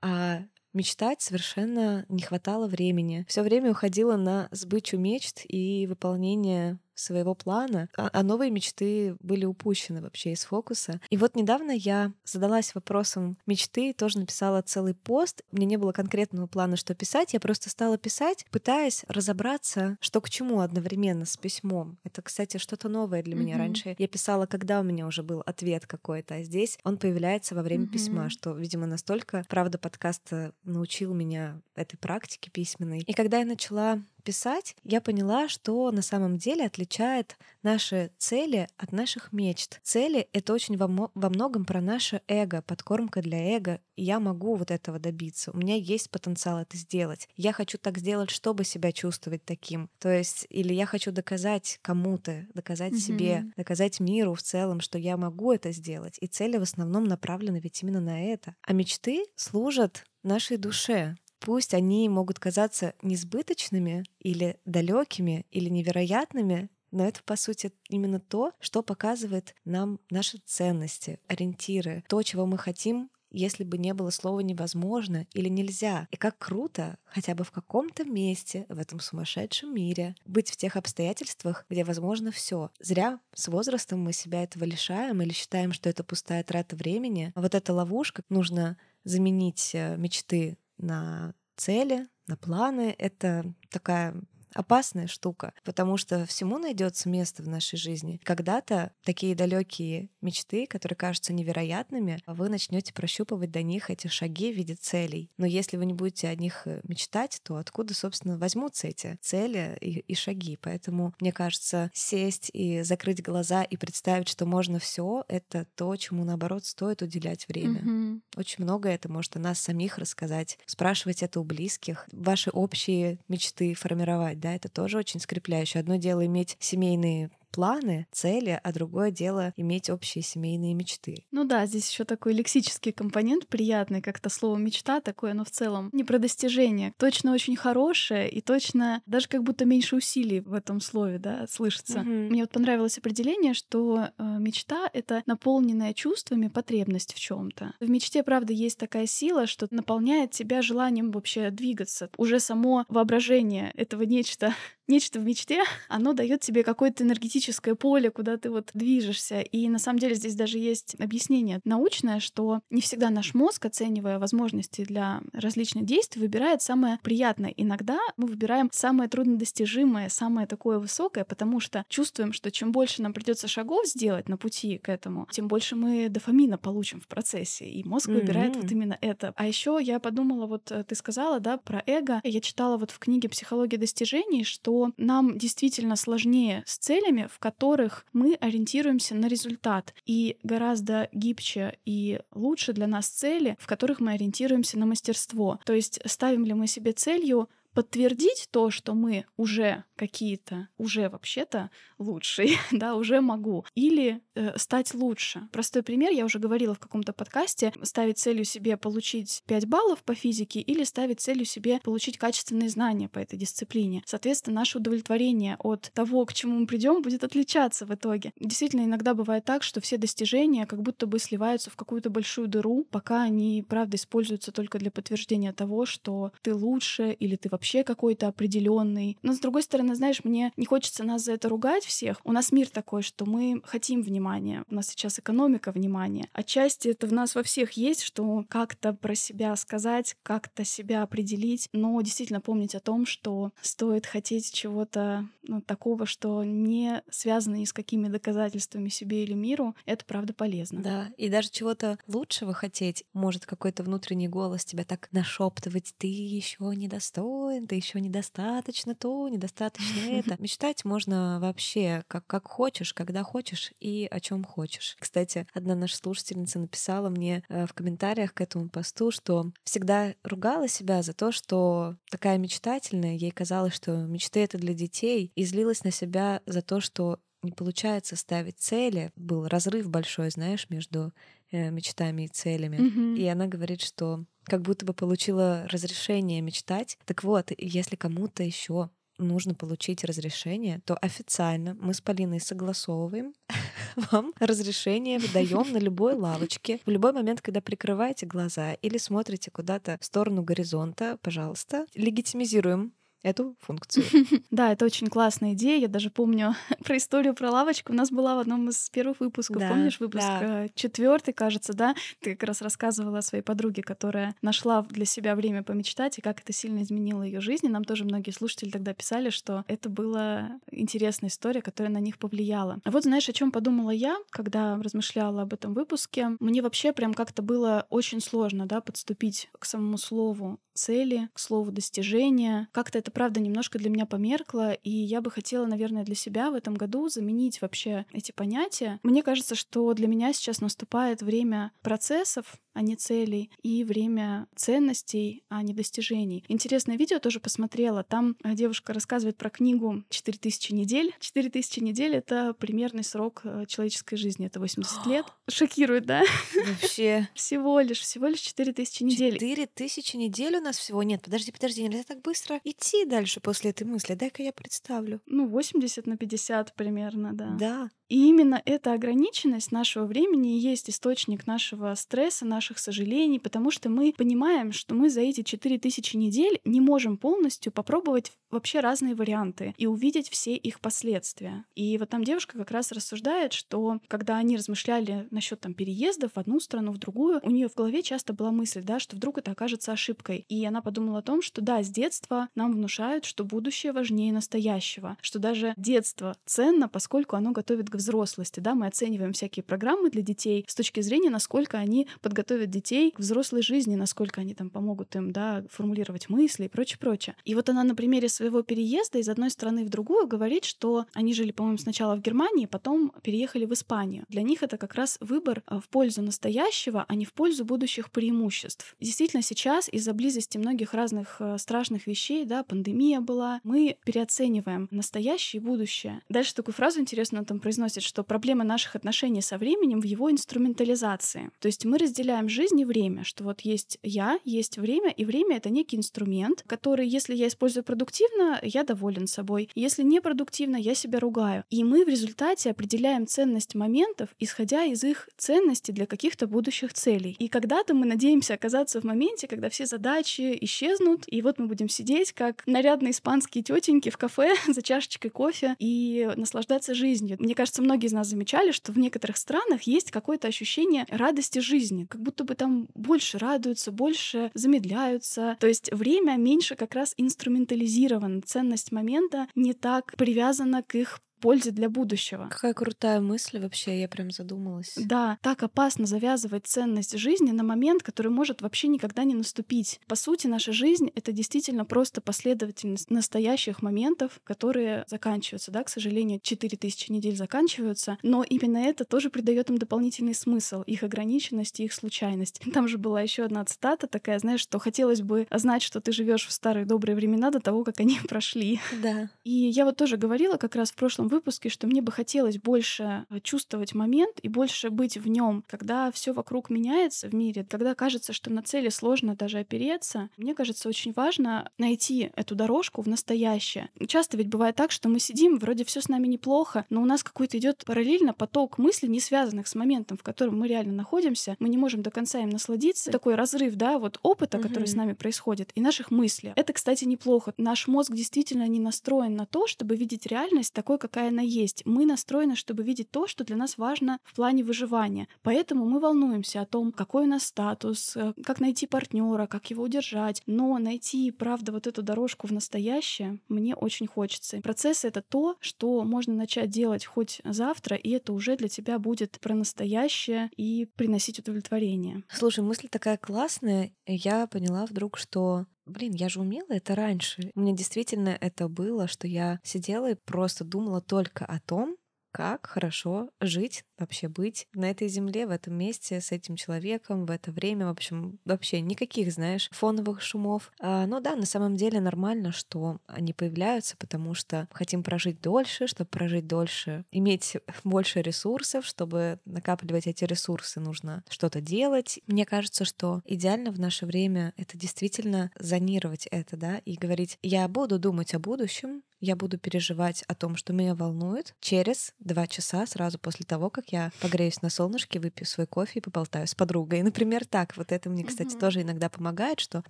[0.01, 3.25] а мечтать совершенно не хватало времени.
[3.29, 9.45] Все время уходила на сбычу мечт и выполнение своего плана, а, а новые мечты были
[9.45, 11.01] упущены вообще из фокуса.
[11.11, 15.43] И вот недавно я задалась вопросом мечты, тоже написала целый пост.
[15.53, 20.31] Меня не было конкретного плана, что писать, я просто стала писать, пытаясь разобраться, что к
[20.31, 21.99] чему одновременно с письмом.
[22.05, 23.39] Это, кстати, что-то новое для mm-hmm.
[23.39, 23.59] меня.
[23.59, 27.63] Раньше я писала, когда у меня уже был ответ какой-то, а здесь он появляется во
[27.63, 27.93] время mm-hmm.
[27.93, 30.31] письма, что, видимо, настолько, правда, подкаст
[30.65, 33.01] научил меня этой практике письменной.
[33.01, 38.93] И когда я начала писать, я поняла, что на самом деле отличает наши цели от
[38.93, 39.81] наших мечт.
[39.83, 43.81] Цели— это очень во, во многом про наше эго, подкормка для эго.
[43.97, 45.51] Я могу вот этого добиться.
[45.51, 47.27] У меня есть потенциал это сделать.
[47.37, 49.89] Я хочу так сделать, чтобы себя чувствовать таким.
[49.99, 52.99] То есть, или я хочу доказать кому-то, доказать mm-hmm.
[52.99, 56.19] себе, доказать миру в целом, что я могу это сделать.
[56.21, 58.55] И цели в основном направлены ведь именно на это.
[58.61, 61.17] А мечты служат нашей душе.
[61.49, 68.53] Пусть они могут казаться несбыточными или далекими или невероятными, но это, по сути, именно то,
[68.61, 74.41] что показывает нам наши ценности, ориентиры, то, чего мы хотим если бы не было слова
[74.41, 76.09] невозможно или нельзя.
[76.11, 80.77] И как круто хотя бы в каком-то месте в этом сумасшедшем мире быть в тех
[80.77, 82.71] обстоятельствах, где возможно все.
[82.81, 87.33] Зря с возрастом мы себя этого лишаем или считаем, что это пустая трата времени.
[87.35, 92.95] А вот эта ловушка нужно заменить э, мечты на цели, на планы.
[92.99, 94.15] Это такая
[94.55, 98.21] опасная штука, потому что всему найдется место в нашей жизни.
[98.25, 104.57] Когда-то такие далекие мечты, которые кажутся невероятными, вы начнете прощупывать до них эти шаги в
[104.57, 105.31] виде целей.
[105.37, 109.77] Но если вы не будете о них э, мечтать, то откуда, собственно, возьмутся эти цели
[109.81, 110.59] и, и шаги?
[110.61, 116.25] Поэтому, мне кажется, сесть и закрыть глаза и представить, что можно все, это то, чему,
[116.25, 117.81] наоборот, стоит уделять время.
[117.81, 118.21] Mm-hmm.
[118.37, 123.75] Очень много это может о нас самих рассказать, спрашивать это у близких, ваши общие мечты
[123.75, 125.81] формировать, да, это тоже очень скрепляющее.
[125.81, 131.25] Одно дело иметь семейные планы, цели, а другое дело иметь общие семейные мечты.
[131.31, 135.91] Ну да, здесь еще такой лексический компонент приятный, как-то слово мечта такое, но в целом
[135.93, 136.93] не про достижение.
[136.99, 142.01] Точно очень хорошее и точно даже как будто меньше усилий в этом слове, да, слышится.
[142.01, 142.09] Угу.
[142.09, 147.89] Мне вот понравилось определение, что э, мечта— это наполненная чувствами потребность в чем то В
[147.89, 152.11] мечте, правда, есть такая сила, что наполняет тебя желанием вообще двигаться.
[152.17, 154.55] Уже само воображение этого нечто
[154.89, 159.41] нечто в мечте, оно дает тебе какое-то энергетическое поле, куда ты вот движешься.
[159.41, 164.19] И на самом деле здесь даже есть объяснение научное, что не всегда наш мозг, оценивая
[164.19, 167.53] возможности для различных действий, выбирает самое приятное.
[167.57, 173.13] Иногда мы выбираем самое труднодостижимое, самое такое высокое, потому что чувствуем, что чем больше нам
[173.13, 177.67] придется шагов сделать на пути к этому, тем больше мы дофамина получим в процессе.
[177.67, 178.15] И мозг mm-hmm.
[178.15, 179.33] выбирает вот именно это.
[179.37, 182.21] А еще я подумала, вот э, ты сказала, да, про эго.
[182.25, 188.07] Я читала вот в книге «Психология достижений», что нам действительно сложнее с целями, в которых
[188.13, 189.95] мы ориентируемся на результат.
[190.07, 195.61] И гораздо гибче и лучше для нас цели, в которых мы ориентируемся на мастерство.
[195.65, 201.71] То есть ставим ли мы себе целью подтвердить то, что мы уже какие-то, уже вообще-то
[201.99, 205.49] лучшие, да, уже могу, или э, стать лучше.
[205.53, 210.15] Простой пример, я уже говорила в каком-то подкасте, ставить целью себе получить 5 баллов по
[210.15, 214.03] физике или ставить целью себе получить качественные знания по этой дисциплине.
[214.07, 218.33] Соответственно, наше удовлетворение от того, к чему мы придем, будет отличаться в итоге.
[218.41, 222.87] Действительно, иногда бывает так, что все достижения как будто бы сливаются в какую-то большую дыру,
[222.91, 228.29] пока они, правда, используются только для подтверждения того, что ты лучше или ты вообще какой-то
[228.29, 229.19] определенный.
[229.23, 232.21] Но с другой стороны, знаешь, мне не хочется нас за это ругать всех.
[232.25, 234.65] У нас мир такой, что мы хотим внимания.
[234.71, 236.29] У нас сейчас экономика внимания.
[236.33, 241.69] Отчасти это в нас во всех есть, что как-то про себя сказать, как-то себя определить,
[241.73, 247.65] но действительно помнить о том, что стоит хотеть чего-то ну, такого, что не связано ни
[247.65, 250.83] с какими доказательствами себе или миру, это правда полезно.
[250.83, 256.65] Да, и даже чего-то лучшего хотеть, может какой-то внутренний голос тебя так нашептывать, ты еще
[256.75, 260.37] недостоин недостоин, ты еще недостаточно то, недостаточно это.
[260.39, 264.97] Мечтать можно вообще как, как хочешь, когда хочешь и о чем хочешь.
[264.99, 270.69] Кстати, одна наша слушательница написала мне э, в комментариях к этому посту, что всегда ругала
[270.69, 275.85] себя за то, что такая мечтательная, ей казалось, что мечты— это для детей, и злилась
[275.85, 279.13] на себя за то, что не получается ставить цели.
[279.17, 281.13] Был разрыв большой, знаешь, между
[281.53, 282.79] э, мечтами и целями.
[282.79, 283.15] Мгм.
[283.15, 286.99] И она говорит, что как будто бы получила разрешение мечтать.
[287.05, 293.35] Так вот, если кому-то еще нужно получить разрешение, то официально мы с Полиной согласовываем
[294.11, 296.81] вам разрешение, выдаем на любой лавочке.
[296.87, 303.57] В любой момент, когда прикрываете глаза или смотрите куда-то в сторону горизонта, пожалуйста, легитимизируем эту
[303.61, 304.05] функцию.
[304.51, 305.81] Да, это очень классная идея.
[305.81, 306.55] Я даже помню
[306.85, 307.93] про историю про лавочку.
[307.93, 309.59] У нас была в одном из первых выпусков.
[309.59, 310.67] Да, Помнишь выпуск да.
[310.75, 311.95] четвертый, кажется, да?
[312.21, 316.41] Ты как раз рассказывала о своей подруге, которая нашла для себя время помечтать и как
[316.41, 317.67] это сильно изменило ее жизнь.
[317.67, 322.19] И нам тоже многие слушатели тогда писали, что это была интересная история, которая на них
[322.19, 322.81] повлияла.
[322.85, 326.37] А вот знаешь, о чем подумала я, когда размышляла об этом выпуске?
[326.41, 331.73] Мне вообще прям как-то было очень сложно, да, подступить к самому слову цели, к слову
[331.73, 332.69] достижения.
[332.73, 336.55] Как-то это, правда, немножко для меня померкло, и я бы хотела, наверное, для себя в
[336.55, 339.01] этом году заменить вообще эти понятия.
[339.03, 345.43] Мне кажется, что для меня сейчас наступает время процессов, а не целей, и время ценностей,
[345.49, 346.45] а не достижений.
[346.47, 348.05] Интересное видео тоже посмотрела.
[348.05, 351.13] Там э, девушка рассказывает про книгу «4000 недель».
[351.19, 354.47] 4000 недель— это примерный срок э, человеческой жизни.
[354.47, 355.27] Это 80 лет.
[355.49, 356.23] Шокирует, да?
[356.55, 357.29] Вообще.
[357.35, 359.35] Всего лишь, всего лишь 4000 недель.
[359.35, 361.03] Четыре тысячи недель у нас всего.
[361.03, 364.15] Нет, подожди, подожди, нельзя так быстро идти дальше после этой мысли.
[364.15, 365.21] Дай-ка я представлю.
[365.27, 367.57] Ну, 80 на 50 примерно, да.
[367.59, 367.91] Да.
[368.09, 373.89] И именно эта ограниченность нашего времени и есть источник нашего стресса, наших сожалений, потому что
[373.89, 379.75] мы понимаем, что мы за эти 4000 недель не можем полностью попробовать вообще разные варианты
[379.77, 381.65] и увидеть все их последствия.
[381.75, 386.39] И вот там девушка как раз рассуждает, что когда они размышляли насчет там переездов в
[386.39, 389.51] одну страну, в другую, у нее в голове часто была мысль, да, что вдруг это
[389.51, 390.47] окажется ошибкой.
[390.49, 395.17] И она подумала о том, что да, с детства нам внушают, что будущее важнее настоящего,
[395.21, 400.23] что даже детство ценно, поскольку оно готовит к взрослости, да, мы оцениваем всякие программы для
[400.23, 405.15] детей с точки зрения, насколько они подготовят детей к взрослой жизни, насколько они там помогут
[405.17, 407.37] им, да, формулировать мысли и прочее, прочее.
[407.45, 411.35] И вот она на примере своего переезда из одной страны в другую говорит, что они
[411.35, 414.25] жили, по-моему, сначала в Германии, потом переехали в Испанию.
[414.29, 418.11] Для них это как раз выбор э, в пользу настоящего, а не в пользу будущих
[418.11, 418.97] преимуществ.
[419.01, 425.61] Действительно, сейчас из-за близости многих разных э, страшных вещей, да, пандемия была, мы переоцениваем настоящее
[425.61, 426.23] и будущее.
[426.29, 431.51] Дальше такую фразу интересную там произносит, что проблема наших отношений со временем в его инструментализации.
[431.61, 435.57] То есть мы разделяем жизнь и время, что вот есть я, есть время, и время—
[435.59, 439.69] это некий инструмент, который, если я использую продуктивно, я доволен собой.
[439.75, 441.65] Если непродуктивно, я себя ругаю.
[441.71, 447.37] И мы в результате определяем ценность моментов, исходя из их ценности для каких-то будущих целей.
[447.39, 451.89] И когда-то мы надеемся оказаться в моменте, когда все задачи исчезнут, и вот мы будем
[451.89, 457.37] сидеть как нарядные испанские тетеньки в кафе за чашечкой кофе и наслаждаться жизнью.
[457.39, 462.07] Мне кажется, многие из нас замечали, что в некоторых странах есть какое-то ощущение радости жизни,
[462.09, 465.57] как будто бы там больше радуются, больше замедляются.
[465.61, 471.71] То есть время меньше как раз инструментализировано, ценность момента не так привязана к их пользе
[471.71, 472.49] для будущего.
[472.51, 474.95] Какая крутая мысль вообще, я прям задумалась.
[474.97, 480.01] Да, так опасно завязывать ценность жизни на момент, который может вообще никогда не наступить.
[480.07, 486.41] По сути, наша жизнь— это действительно просто последовательность настоящих моментов, которые заканчиваются, да, к сожалению,
[486.43, 491.93] 4000 недель заканчиваются, но именно это тоже придает им дополнительный смысл, их ограниченность и их
[491.93, 492.61] случайность.
[492.73, 496.47] Там же была еще одна цитата такая, знаешь, что хотелось бы знать, что ты живешь
[496.47, 498.81] в старые добрые времена до того, как они прошли.
[499.03, 499.31] Да.
[499.45, 503.27] И я вот тоже говорила как раз в прошлом выпуске, что мне бы хотелось больше
[503.31, 507.95] э, чувствовать момент и больше быть в нем, когда все вокруг меняется в мире, когда
[507.95, 510.31] кажется, что на цели сложно даже опереться.
[510.37, 513.91] Мне кажется, очень важно найти эту дорожку в настоящее.
[514.07, 517.23] Часто ведь бывает так, что мы сидим, вроде все с нами неплохо, но у нас
[517.23, 521.57] какой-то идет параллельно поток мыслей, не связанных с моментом, в котором мы реально находимся.
[521.59, 523.11] Мы не можем до конца им насладиться.
[523.11, 526.53] Такой разрыв, да, вот опыта, который с нами происходит, и наших мыслей.
[526.57, 527.53] Это, кстати, неплохо.
[527.57, 531.83] Наш мозг действительно не настроен на то, чтобы видеть реальность такой, какая какая она есть.
[531.85, 535.27] Мы настроены, чтобы видеть то, что для нас важно в плане выживания.
[535.43, 539.83] Поэтому мы волнуемся о том, какой у нас статус, э, как найти партнера, как его
[539.83, 540.43] удержать.
[540.47, 544.61] Но найти, правда, вот эту дорожку в настоящее мне очень хочется.
[544.61, 549.41] Процесс— это то, что можно начать делать хоть завтра, и это уже для тебя будет
[549.41, 552.23] про настоящее и приносить удовлетворение.
[552.29, 553.91] Слушай, мысль такая классная.
[554.07, 557.51] Я поняла вдруг, что блин, я же умела это раньше.
[557.55, 561.97] У меня действительно это было, что я сидела и просто думала только о том,
[562.39, 567.33] как хорошо жить, вообще быть на этой земле, в этом месте, с этим человеком, в
[567.33, 567.87] это время.
[567.87, 570.71] В общем, вообще никаких, знаешь, фоновых шумов.
[570.79, 575.89] А, ну да, на самом деле нормально, что они появляются, потому что хотим прожить дольше,
[575.89, 582.21] чтобы прожить дольше, иметь больше ресурсов, чтобы накапливать эти ресурсы, нужно что-то делать.
[582.29, 587.67] Мне кажется, что идеально в наше время это действительно зонировать это, да, и говорить, я
[587.67, 592.87] буду думать о будущем, я буду переживать о том, что меня волнует, через два часа
[592.87, 597.03] сразу после того, как я погреюсь на солнышке, выпью свой кофе и поболтаю с подругой.
[597.09, 597.77] Например, так.
[597.77, 598.61] Вот это мне, кстати, mm-hmm.
[598.61, 599.83] тоже иногда помогает, что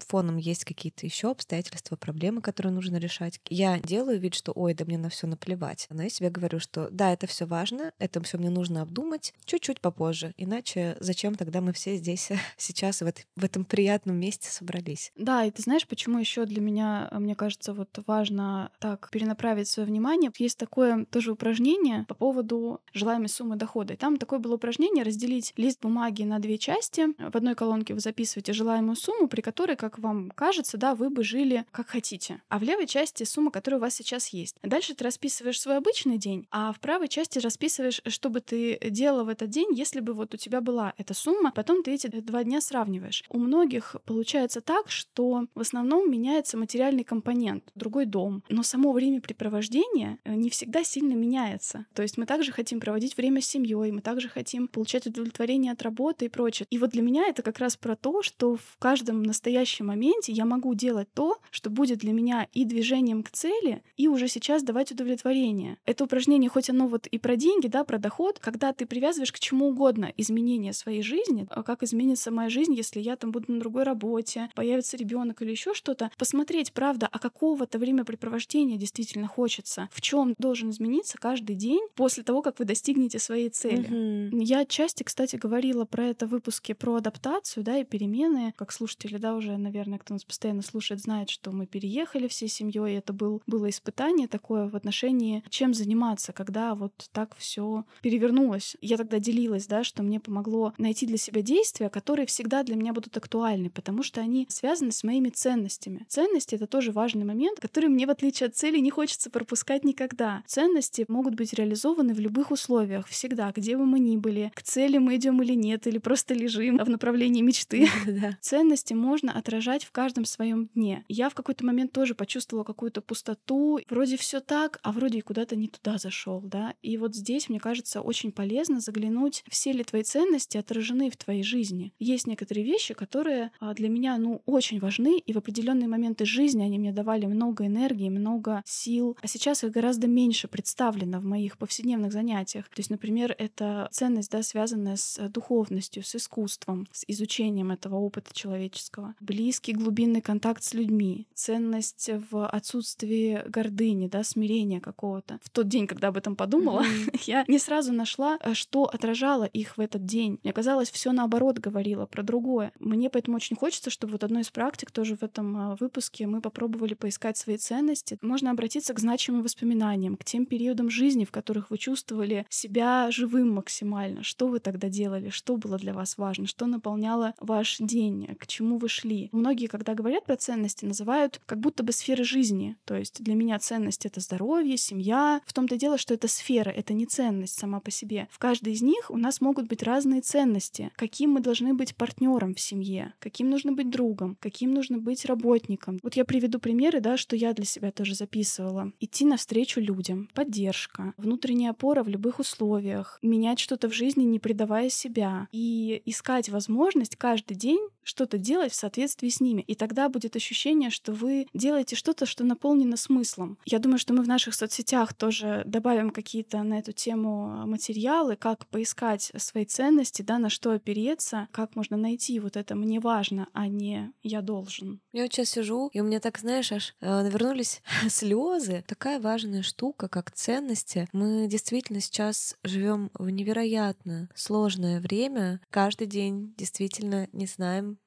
[0.06, 3.40] фоном есть какие-то еще обстоятельства, проблемы, которые нужно решать.
[3.48, 5.86] Я делаю вид, что ой, да мне на все наплевать.
[5.90, 9.80] Но я себе говорю, что да, это все важно, это все мне нужно обдумать чуть-чуть
[9.80, 10.32] попозже.
[10.36, 15.12] Иначе зачем тогда мы все здесь сейчас в, в этом приятном месте собрались?
[15.16, 19.88] Да, и ты знаешь, почему еще для меня, мне кажется, вот важно так перенаправить свое
[19.88, 20.30] внимание.
[20.38, 23.94] Есть такое тоже упражнение по поводу желаемой суммы дохода.
[23.94, 27.08] И там такое было упражнение разделить лист бумаги на две части.
[27.18, 31.24] В одной колонке вы записываете желаемую сумму, при которой, как вам кажется, да, вы бы
[31.24, 32.42] жили как хотите.
[32.48, 34.54] А в левой части сумма, которая у вас сейчас есть.
[34.62, 39.24] Дальше ты расписываешь свой обычный день, а в правой части расписываешь, что бы ты делала
[39.24, 41.50] в этот день, если бы вот у тебя была эта сумма.
[41.50, 43.24] Потом ты эти два дня сравниваешь.
[43.28, 49.07] У многих получается так, что в основном меняется материальный компонент, другой дом, но само время
[49.08, 51.86] времяпрепровождение э, не всегда сильно меняется.
[51.94, 55.82] То есть мы также хотим проводить время с семьей, мы также хотим получать удовлетворение от
[55.82, 56.66] работы и прочее.
[56.70, 60.44] И вот для меня это как раз про то, что в каждом настоящем моменте я
[60.44, 64.92] могу делать то, что будет для меня и движением к цели, и уже сейчас давать
[64.92, 65.78] удовлетворение.
[65.84, 69.38] Это упражнение, хоть оно вот и про деньги, да, про доход, когда ты привязываешь к
[69.38, 73.60] чему угодно изменения своей жизни, а как изменится моя жизнь, если я там буду на
[73.60, 79.88] другой работе, появится ребенок или еще что-то, посмотреть, правда, а какого-то времяпрепровождения действительно действительно хочется,
[79.92, 83.88] в чем должен измениться каждый день после того, как вы достигнете своей цели.
[83.88, 84.42] Mm-hmm.
[84.42, 88.52] Я отчасти, кстати, говорила про это в выпуске про адаптацию, да, и перемены.
[88.56, 92.96] Как слушатели, да, уже, наверное, кто нас постоянно слушает, знает, что мы переехали всей семьей,
[92.98, 98.76] это был, было испытание такое в отношении, чем заниматься, когда вот так все перевернулось.
[98.80, 102.92] Я тогда делилась, да, что мне помогло найти для себя действия, которые всегда для меня
[102.92, 106.04] будут актуальны, потому что они связаны с моими ценностями.
[106.08, 110.42] Ценности— это тоже важный момент, который мне, в отличие от цели, не хочется пропускать никогда.
[110.46, 114.98] Ценности могут быть реализованы в любых условиях, всегда, где бы мы ни были, к цели
[114.98, 117.88] мы идем или нет, или просто лежим в направлении мечты.
[118.40, 121.04] Ценности можно отражать в каждом своем дне.
[121.08, 123.80] Я в какой-то момент тоже почувствовала какую-то пустоту.
[123.88, 126.74] Вроде все так, а вроде и куда-то не туда зашел, да.
[126.82, 131.42] И вот здесь, мне кажется, очень полезно заглянуть, все ли твои ценности отражены в твоей
[131.42, 131.92] жизни.
[131.98, 136.62] Есть некоторые вещи, которые а, для меня, ну, очень важны, и в определенные моменты жизни
[136.62, 141.58] они мне давали много энергии, много сил, а сейчас их гораздо меньше представлено в моих
[141.58, 142.68] повседневных занятиях.
[142.68, 148.32] То есть, например, это ценность, да, связанная с духовностью, с искусством, с изучением этого опыта
[148.32, 149.14] человеческого.
[149.20, 155.38] Близкий глубинный контакт с людьми, ценность в отсутствии гордыни, да, смирения какого-то.
[155.42, 157.20] В тот день, когда об этом подумала, mm-hmm.
[157.26, 160.38] я не сразу нашла, э, что отражало их в этот день.
[160.42, 162.72] Мне казалось, все наоборот говорило про другое.
[162.78, 166.40] Мне поэтому очень хочется, чтобы вот одной из практик тоже в этом а, выпуске мы
[166.40, 168.18] попробовали поискать свои ценности.
[168.22, 173.10] Можно обратиться обратиться к значимым воспоминаниям, к тем периодам жизни, в которых вы чувствовали себя
[173.10, 174.22] живым максимально.
[174.22, 175.30] Что вы тогда делали?
[175.30, 176.46] Что было для вас важно?
[176.46, 178.26] Что наполняло ваш день?
[178.38, 179.30] К чему вы шли?
[179.32, 182.76] Многие, когда говорят про ценности, называют как будто бы сферы жизни.
[182.84, 185.40] То есть для меня ценность— это здоровье, семья.
[185.46, 188.28] В том-то дело, что это сфера, это не ценность сама по себе.
[188.30, 190.90] В каждой из них у нас могут быть разные ценности.
[190.96, 195.98] Каким мы должны быть партнером в семье, каким нужно быть другом, каким нужно быть работником.
[196.02, 198.92] Вот я приведу примеры, да, что я для себя тоже записываю описывала.
[199.00, 204.90] Идти навстречу людям, поддержка, внутренняя опора в любых условиях, менять что-то в жизни, не предавая
[204.90, 209.62] себя, и искать возможность каждый день что-то делать в соответствии с ними.
[209.62, 213.58] И тогда будет ощущение, что вы делаете что-то, что наполнено смыслом.
[213.66, 218.66] Я думаю, что мы в наших соцсетях тоже добавим какие-то на эту тему материалы, как
[218.68, 223.68] поискать свои ценности, да, на что опереться, как можно найти вот это «мне важно», а
[223.68, 225.00] не «я должен».
[225.12, 228.47] Я вот сейчас сижу, и у меня так, знаешь, аж э, навернулись слезы.
[228.86, 231.08] Такая важная штука, как ценности.
[231.12, 235.60] Мы действительно сейчас живем в невероятно сложное время.
[235.70, 237.98] Каждый день действительно не знаем,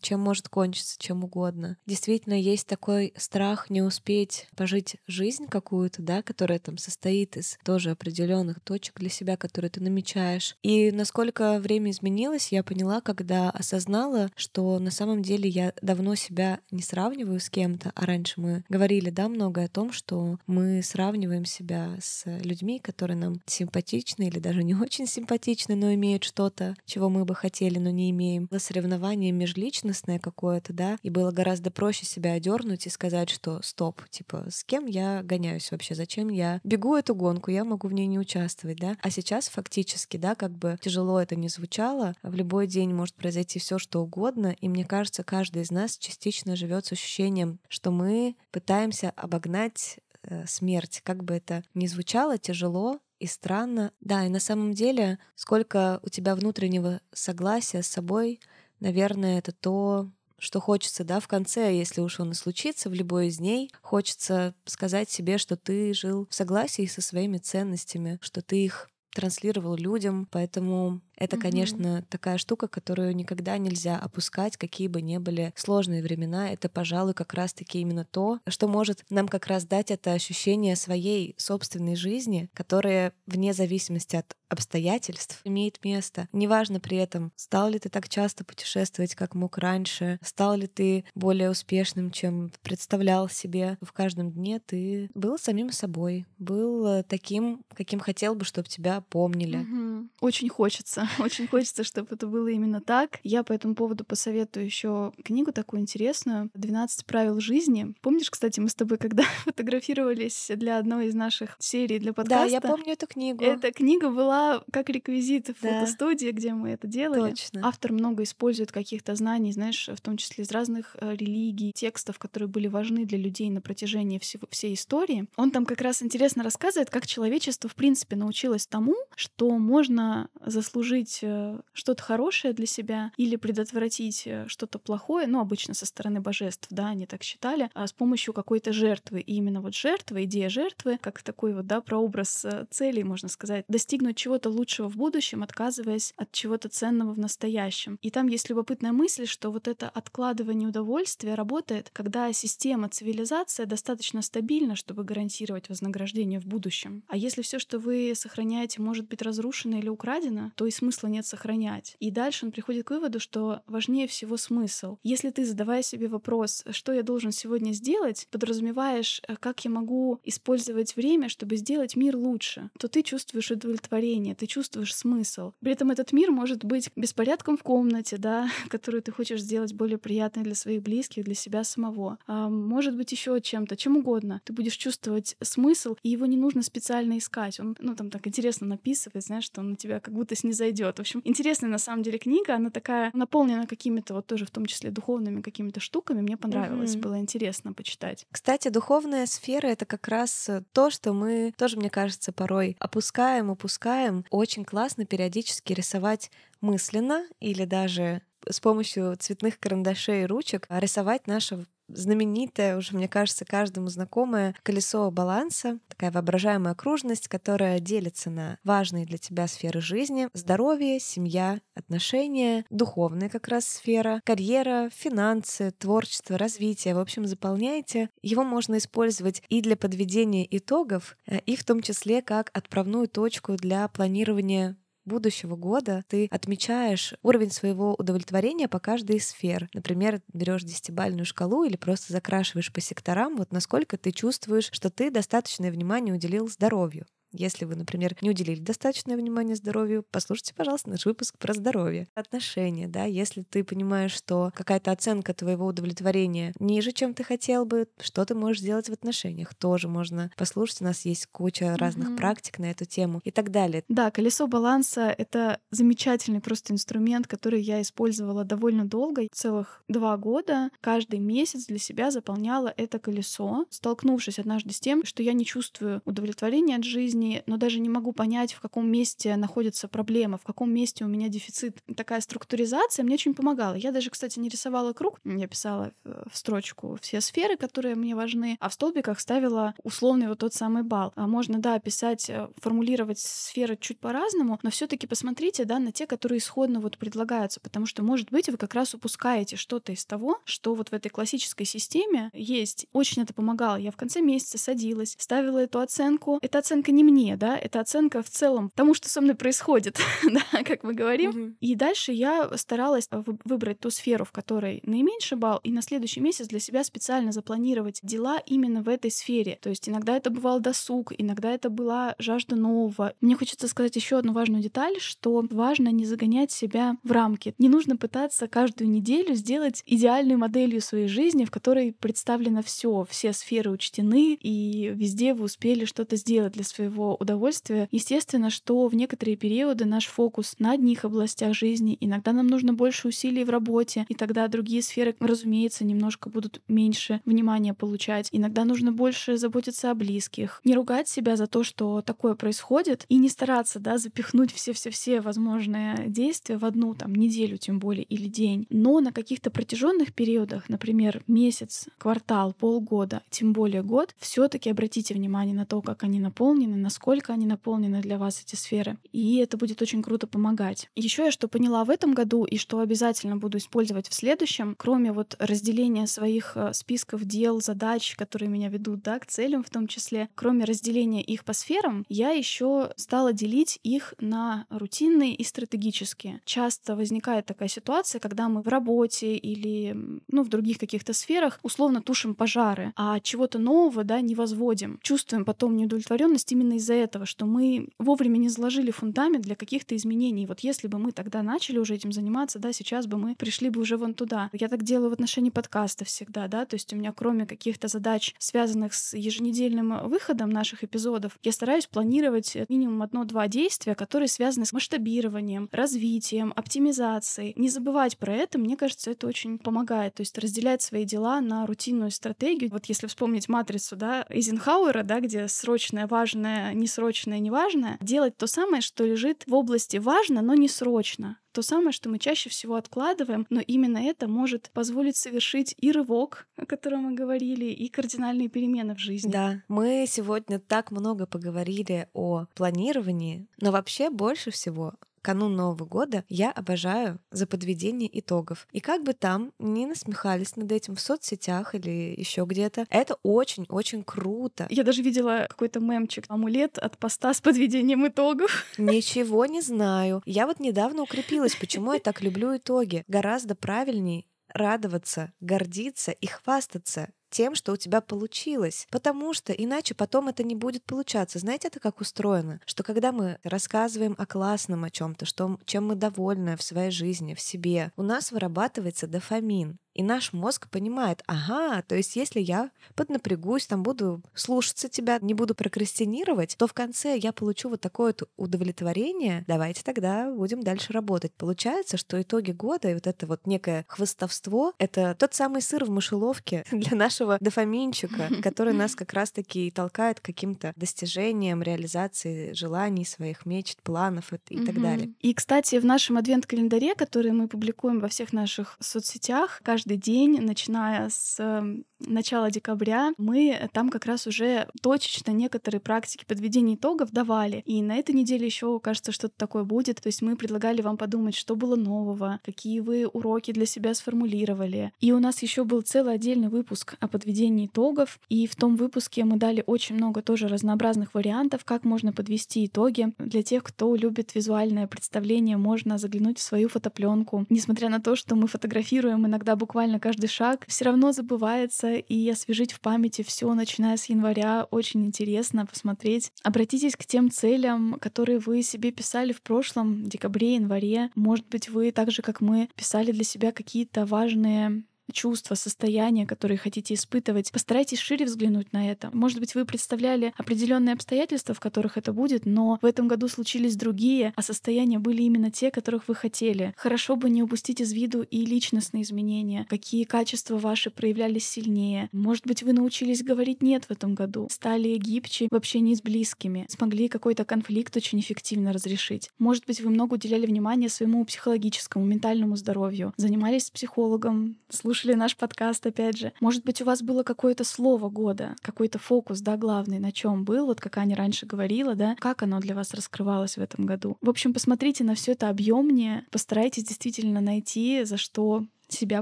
[0.00, 1.76] чем может кончиться, чем угодно.
[1.86, 7.90] Действительно, есть такой страх не успеть пожить жизнь какую-то, да, которая там состоит из тоже
[7.90, 10.56] определенных точек для себя, которые ты намечаешь.
[10.62, 16.60] И насколько время изменилось, я поняла, когда осознала, что на самом деле я давно себя
[16.70, 21.44] не сравниваю с кем-то, а раньше мы говорили, да, много о том, что мы сравниваем
[21.44, 27.08] себя с людьми, которые нам симпатичны или даже не очень симпатичны, но имеют что-то, чего
[27.08, 28.44] мы бы хотели, но не имеем.
[28.44, 29.32] Это соревнование
[29.64, 34.62] межличностное какое-то, да, и было гораздо проще себя одернуть и сказать, что стоп, типа, с
[34.64, 38.78] кем я гоняюсь вообще, зачем я бегу эту гонку, я могу в ней не участвовать,
[38.78, 38.96] да.
[39.00, 43.58] А сейчас фактически, да, как бы тяжело это не звучало, в любой день может произойти
[43.58, 48.36] все, что угодно, и мне кажется, каждый из нас частично живет с ощущением, что мы
[48.50, 53.92] пытаемся обогнать э, смерть, как бы это ни звучало, тяжело, и странно.
[54.00, 58.40] Да, и на самом деле, сколько у тебя внутреннего согласия с собой,
[58.84, 63.28] наверное, это то, что хочется, да, в конце, если уж он и случится в любой
[63.28, 68.62] из дней, хочется сказать себе, что ты жил в согласии со своими ценностями, что ты
[68.62, 72.04] их транслировал людям, поэтому это, конечно, mm-hmm.
[72.08, 76.50] такая штука, которую никогда нельзя опускать, какие бы ни были сложные времена.
[76.50, 81.34] Это, пожалуй, как раз-таки именно то, что может нам как раз дать это ощущение своей
[81.38, 86.28] собственной жизни, которая вне зависимости от обстоятельств имеет место.
[86.32, 91.04] Неважно при этом, стал ли ты так часто путешествовать, как мог раньше, стал ли ты
[91.14, 93.78] более успешным, чем представлял себе.
[93.80, 99.00] В каждом дне ты был самим собой, был э, таким, каким хотел бы, чтобы тебя
[99.00, 99.58] помнили.
[99.58, 100.08] Mm-hmm.
[100.20, 103.20] Очень хочется Очень хочется, чтобы это было именно так.
[103.22, 107.94] Я по этому поводу посоветую еще книгу такую интересную «12 правил жизни».
[108.00, 112.46] Помнишь, кстати, мы с тобой когда фотографировались для одной из наших серий для подкаста?
[112.46, 113.44] Да, я помню эту книгу.
[113.44, 115.80] Эта книга была как реквизит в да.
[115.80, 117.30] фотостудии, где мы это делали.
[117.30, 117.60] Точно.
[117.62, 122.48] Автор много использует каких-то знаний, знаешь, в том числе из разных э, религий, текстов, которые
[122.48, 125.26] были важны для людей на протяжении всего, всей истории.
[125.36, 130.93] Он там как раз интересно рассказывает, как человечество в принципе научилось тому, что можно заслужить
[130.94, 136.20] заслужить э, что-то хорошее для себя или предотвратить э, что-то плохое, ну, обычно со стороны
[136.20, 139.20] божеств, да, они так считали, а с помощью какой-то жертвы.
[139.20, 143.64] И именно вот жертва, идея жертвы, как такой вот, да, прообраз э, целей, можно сказать,
[143.68, 147.98] достигнуть чего-то лучшего в будущем, отказываясь от чего-то ценного в настоящем.
[148.02, 154.22] И там есть любопытная мысль, что вот это откладывание удовольствия работает, когда система, цивилизация достаточно
[154.22, 157.02] стабильна, чтобы гарантировать вознаграждение в будущем.
[157.08, 161.26] А если все, что вы сохраняете, может быть разрушено или украдено, то и смысла нет
[161.26, 161.96] сохранять.
[161.98, 164.98] И дальше он приходит к выводу, что важнее всего смысл.
[165.02, 170.20] Если ты, задавая себе вопрос, что я должен сегодня сделать, подразумеваешь, э, как я могу
[170.24, 175.52] использовать время, чтобы сделать мир лучше, то ты чувствуешь удовлетворение, ты чувствуешь смысл.
[175.60, 179.98] При этом этот мир может быть беспорядком в комнате, да, которую ты хочешь сделать более
[179.98, 182.18] приятной для своих близких, для себя самого.
[182.26, 184.42] А может быть еще чем-то, чем угодно.
[184.44, 187.58] Ты будешь чувствовать смысл, и его не нужно специально искать.
[187.58, 190.96] Он, ну, там так интересно написывает, знаешь, что он на тебя как будто снизойдет зайдет.
[190.96, 194.66] В общем, интересная на самом деле книга, она такая наполнена какими-то вот тоже в том
[194.66, 196.20] числе духовными какими-то штуками.
[196.20, 197.00] Мне понравилось, mm-hmm.
[197.00, 198.26] было интересно почитать.
[198.30, 203.50] Кстати, духовная сфера— это как раз э, то, что мы тоже, мне кажется, порой опускаем,
[203.50, 204.24] упускаем.
[204.30, 211.64] Очень классно периодически рисовать мысленно или даже с помощью цветных карандашей и ручек рисовать наше
[211.88, 219.06] знаменитое, уже, мне кажется, каждому знакомое колесо баланса, такая воображаемая окружность, которая делится на важные
[219.06, 226.94] для тебя сферы жизни, здоровье, семья, отношения, духовная как раз сфера, карьера, финансы, творчество, развитие.
[226.94, 228.10] В общем, заполняете.
[228.22, 233.54] Его можно использовать и для подведения итогов, э, и в том числе как отправную точку
[233.56, 239.68] для планирования будущего года ты отмечаешь уровень своего удовлетворения по каждой из сфер.
[239.74, 245.10] Например, берешь десятибальную шкалу или просто закрашиваешь по секторам, вот насколько ты чувствуешь, что ты
[245.10, 247.06] достаточное внимание уделил здоровью.
[247.36, 252.06] Если вы, например, не уделили достаточное внимание здоровью, послушайте, пожалуйста, наш выпуск про здоровье.
[252.14, 257.88] Отношения, да, если ты понимаешь, что какая-то оценка твоего удовлетворения ниже, чем ты хотел бы,
[258.00, 260.80] что ты можешь сделать в отношениях, тоже можно послушать.
[260.80, 262.16] У нас есть куча разных mm-hmm.
[262.16, 263.84] практик на эту тему и так далее.
[263.88, 270.70] Да, колесо баланса— это замечательный просто инструмент, который я использовала довольно долго, целых два года.
[270.80, 276.00] Каждый месяц для себя заполняла это колесо, столкнувшись однажды с тем, что я не чувствую
[276.04, 280.44] удовлетворения от жизни, времени, но даже не могу понять, в каком месте находится проблема, в
[280.44, 281.78] каком месте у меня дефицит.
[281.96, 283.74] Такая структуризация мне очень помогала.
[283.74, 288.56] Я даже, кстати, не рисовала круг, я писала в строчку все сферы, которые мне важны,
[288.60, 291.12] а в столбиках ставила условный вот тот самый балл.
[291.16, 295.92] А можно, да, писать, э, формулировать сферы чуть по-разному, но все таки посмотрите, да, на
[295.92, 300.04] те, которые исходно вот предлагаются, потому что, может быть, вы как раз упускаете что-то из
[300.04, 302.86] того, что вот в этой классической системе есть.
[302.92, 303.76] Очень это помогало.
[303.76, 306.38] Я в конце месяца садилась, ставила эту оценку.
[306.42, 310.62] Эта оценка не мне, да, это оценка в целом тому, что со мной происходит, да,
[310.64, 311.30] как мы говорим.
[311.30, 311.54] Mm-hmm.
[311.60, 316.48] И дальше я старалась выбрать ту сферу, в которой наименьший балл, и на следующий месяц
[316.48, 319.58] для себя специально запланировать дела именно в этой сфере.
[319.60, 323.14] То есть иногда это бывал досуг, иногда это была жажда нового.
[323.20, 327.54] Мне хочется сказать еще одну важную деталь, что важно не загонять себя в рамки.
[327.58, 333.32] Не нужно пытаться каждую неделю сделать идеальной моделью своей жизни, в которой представлено все, все
[333.32, 337.88] сферы учтены, и везде вы успели что-то сделать для своего удовольствия.
[337.90, 343.08] Естественно, что в некоторые периоды наш фокус на одних областях жизни, иногда нам нужно больше
[343.08, 348.28] усилий в работе, и тогда другие сферы, разумеется, немножко будут меньше внимания получать.
[348.32, 350.60] Иногда нужно больше заботиться о близких.
[350.64, 356.04] Не ругать себя за то, что такое происходит, и не стараться, да, запихнуть все-все-все возможные
[356.08, 358.66] действия в одну там неделю, тем более, или день.
[358.70, 365.54] Но на каких-то протяженных периодах, например, месяц, квартал, полгода, тем более год, все-таки обратите внимание
[365.54, 368.98] на то, как они наполнены, насколько они наполнены для вас эти сферы.
[369.12, 370.90] И это будет очень круто помогать.
[370.94, 375.12] Еще я что поняла в этом году и что обязательно буду использовать в следующем, кроме
[375.12, 379.88] вот разделения своих э, списков дел, задач, которые меня ведут да, к целям в том
[379.88, 386.40] числе, кроме разделения их по сферам, я еще стала делить их на рутинные и стратегические.
[386.44, 389.96] Часто возникает такая ситуация, когда мы в работе или
[390.28, 394.98] ну, в других каких-то сферах условно тушим пожары, а чего-то нового да, не возводим.
[395.02, 400.46] Чувствуем потом неудовлетворенность именно из-за этого, что мы вовремя не заложили фундамент для каких-то изменений.
[400.46, 403.80] Вот если бы мы тогда начали уже этим заниматься, да, сейчас бы мы пришли бы
[403.80, 404.50] уже вон туда.
[404.52, 408.34] Я так делаю в отношении подкаста всегда, да, то есть у меня кроме каких-то задач,
[408.38, 414.72] связанных с еженедельным выходом наших эпизодов, я стараюсь планировать минимум одно-два действия, которые связаны с
[414.72, 417.52] масштабированием, развитием, оптимизацией.
[417.56, 420.14] Не забывать про это, мне кажется, это очень помогает.
[420.14, 422.70] То есть разделять свои дела на рутинную стратегию.
[422.70, 428.80] Вот если вспомнить матрицу, да, Эйзенхауэра, да, где срочное, важное, несрочное, неважное, делать то самое,
[428.80, 433.46] что лежит в области важно, но не срочно то самое, что мы чаще всего откладываем,
[433.48, 438.96] но именно это может позволить совершить и рывок, о котором мы говорили, и кардинальные перемены
[438.96, 439.30] в жизни.
[439.30, 444.94] Да, мы сегодня так много поговорили о планировании, но вообще больше всего
[445.24, 448.68] канун Нового года я обожаю за подведение итогов.
[448.72, 454.04] И как бы там ни насмехались над этим в соцсетях или еще где-то, это очень-очень
[454.04, 454.66] круто.
[454.70, 458.66] Я даже видела какой-то мемчик, амулет от поста с подведением итогов.
[458.78, 460.22] Ничего не знаю.
[460.26, 463.04] Я вот недавно укрепилась, почему я так люблю итоги.
[463.08, 468.86] Гораздо правильней радоваться, гордиться и хвастаться тем, что у тебя получилось.
[468.90, 471.40] Потому что иначе потом это не будет получаться.
[471.40, 472.60] Знаете, это как устроено?
[472.64, 477.34] Что когда мы рассказываем о классном о чем-то, что, чем мы довольны в своей жизни,
[477.34, 479.78] в себе, у нас вырабатывается дофамин.
[479.94, 485.34] И наш мозг понимает, ага, то есть если я поднапрягусь, там буду слушаться тебя, не
[485.34, 490.92] буду прокрастинировать, то в конце я получу вот такое вот удовлетворение, давайте тогда будем дальше
[490.92, 491.32] работать.
[491.34, 495.90] Получается, что итоги года и вот это вот некое хвостовство— это тот самый сыр в
[495.90, 503.46] мышеловке для нашего дофаминчика, который нас как раз-таки толкает к каким-то достижениям, реализации желаний своих,
[503.46, 505.12] мечт, планов и, и так далее.
[505.20, 510.40] И, кстати, в нашем адвент-календаре, который мы публикуем во всех наших соцсетях, каждый каждый день,
[510.40, 517.10] начиная с эм, начала декабря, мы там как раз уже точечно некоторые практики подведения итогов
[517.10, 517.62] давали.
[517.66, 520.00] И на этой неделе еще, кажется, что-то такое будет.
[520.00, 524.92] То есть мы предлагали вам подумать, что было нового, какие вы уроки для себя сформулировали.
[525.00, 528.18] И у нас еще был целый отдельный выпуск о подведении итогов.
[528.28, 533.12] И в том выпуске мы дали очень много тоже разнообразных вариантов, как можно подвести итоги.
[533.18, 537.46] Для тех, кто любит визуальное представление, можно заглянуть в свою фотопленку.
[537.50, 542.72] Несмотря на то, что мы фотографируем иногда буквально каждый шаг, все равно забывается, и освежить
[542.72, 546.30] в памяти все, начиная с января, очень интересно посмотреть.
[546.42, 551.10] Обратитесь к тем целям, которые вы себе писали в прошлом, декабре, январе.
[551.14, 556.58] Может быть, вы так же, как мы, писали для себя какие-то важные чувства, состояния, которые
[556.58, 557.52] хотите испытывать.
[557.52, 559.10] Постарайтесь шире взглянуть на это.
[559.12, 563.76] Может быть, вы представляли определенные обстоятельства, в которых это будет, но в этом году случились
[563.76, 566.74] другие, а состояния были именно те, которых вы хотели.
[566.76, 572.08] Хорошо бы не упустить из виду и личностные изменения, какие качества ваши проявлялись сильнее.
[572.12, 576.66] Может быть, вы научились говорить «нет» в этом году, стали гибче в общении с близкими,
[576.68, 579.30] смогли какой-то конфликт очень эффективно разрешить.
[579.38, 585.36] Может быть, вы много уделяли внимания своему психологическому, ментальному здоровью, занимались с психологом, слушали наш
[585.36, 586.32] подкаст, опять же.
[586.40, 590.66] Может быть, у вас было какое-то слово года, какой-то фокус, да, главный, на чем был,
[590.66, 594.16] вот как Аня раньше говорила, да, как оно для вас раскрывалось в этом году.
[594.20, 598.64] В общем, посмотрите на все это объемнее, постарайтесь действительно найти, за что
[598.94, 599.20] себя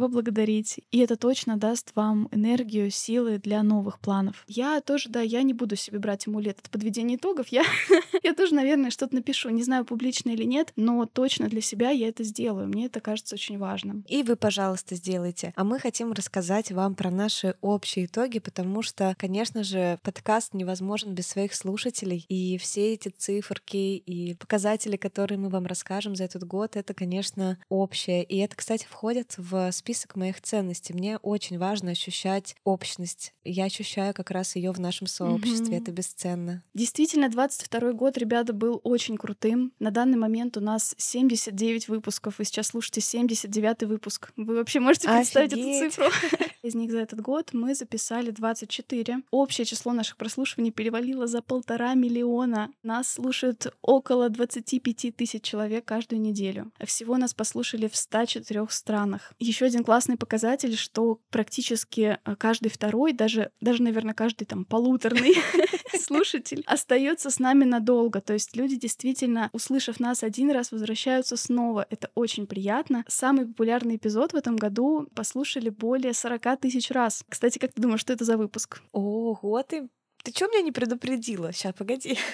[0.00, 4.44] поблагодарить, и это точно даст вам энергию, силы для новых планов.
[4.46, 7.64] Я тоже, да, я не буду себе брать амулет от подведения итогов, я,
[8.22, 12.08] я тоже, наверное, что-то напишу, не знаю, публично или нет, но точно для себя я
[12.08, 14.04] это сделаю, мне это кажется очень важным.
[14.08, 15.52] И вы, пожалуйста, сделайте.
[15.56, 21.14] А мы хотим рассказать вам про наши общие итоги, потому что, конечно же, подкаст невозможен
[21.14, 26.44] без своих слушателей, и все эти циферки и показатели, которые мы вам расскажем за этот
[26.44, 28.24] год, это, конечно, общее.
[28.24, 30.94] И это, кстати, входит в список моих ценностей.
[30.94, 33.34] Мне очень важно ощущать общность.
[33.44, 35.76] Я ощущаю как раз ее в нашем сообществе.
[35.76, 35.82] Mm-hmm.
[35.82, 36.62] Это бесценно.
[36.74, 39.72] Действительно, 22 год, ребята, был очень крутым.
[39.78, 42.38] На данный момент у нас 79 выпусков.
[42.38, 44.32] Вы сейчас слушаете 79 выпуск.
[44.36, 45.82] Вы вообще можете представить Офигеть.
[45.82, 46.06] эту цифру?
[46.62, 49.18] Из них за этот год мы записали 24.
[49.30, 52.70] Общее число наших прослушиваний перевалило за полтора миллиона.
[52.82, 56.70] Нас слушают около 25 тысяч человек каждую неделю.
[56.84, 59.34] Всего нас послушали в 104 странах.
[59.53, 65.34] Еще один классный показатель, что практически э, каждый второй, даже, даже наверное, каждый там полуторный
[66.00, 68.22] слушатель остается с нами надолго.
[68.22, 71.86] То есть люди действительно, услышав нас один раз, возвращаются снова.
[71.90, 73.05] Это очень приятно.
[73.09, 77.22] Самый популярный эпизод в этом году послушали более 40 тысяч раз.
[77.28, 78.80] Кстати, как ты думаешь, что это за выпуск?
[78.92, 79.90] Ого, ты
[80.22, 81.52] ты что меня не предупредила?
[81.52, 82.18] Сейчас, погоди.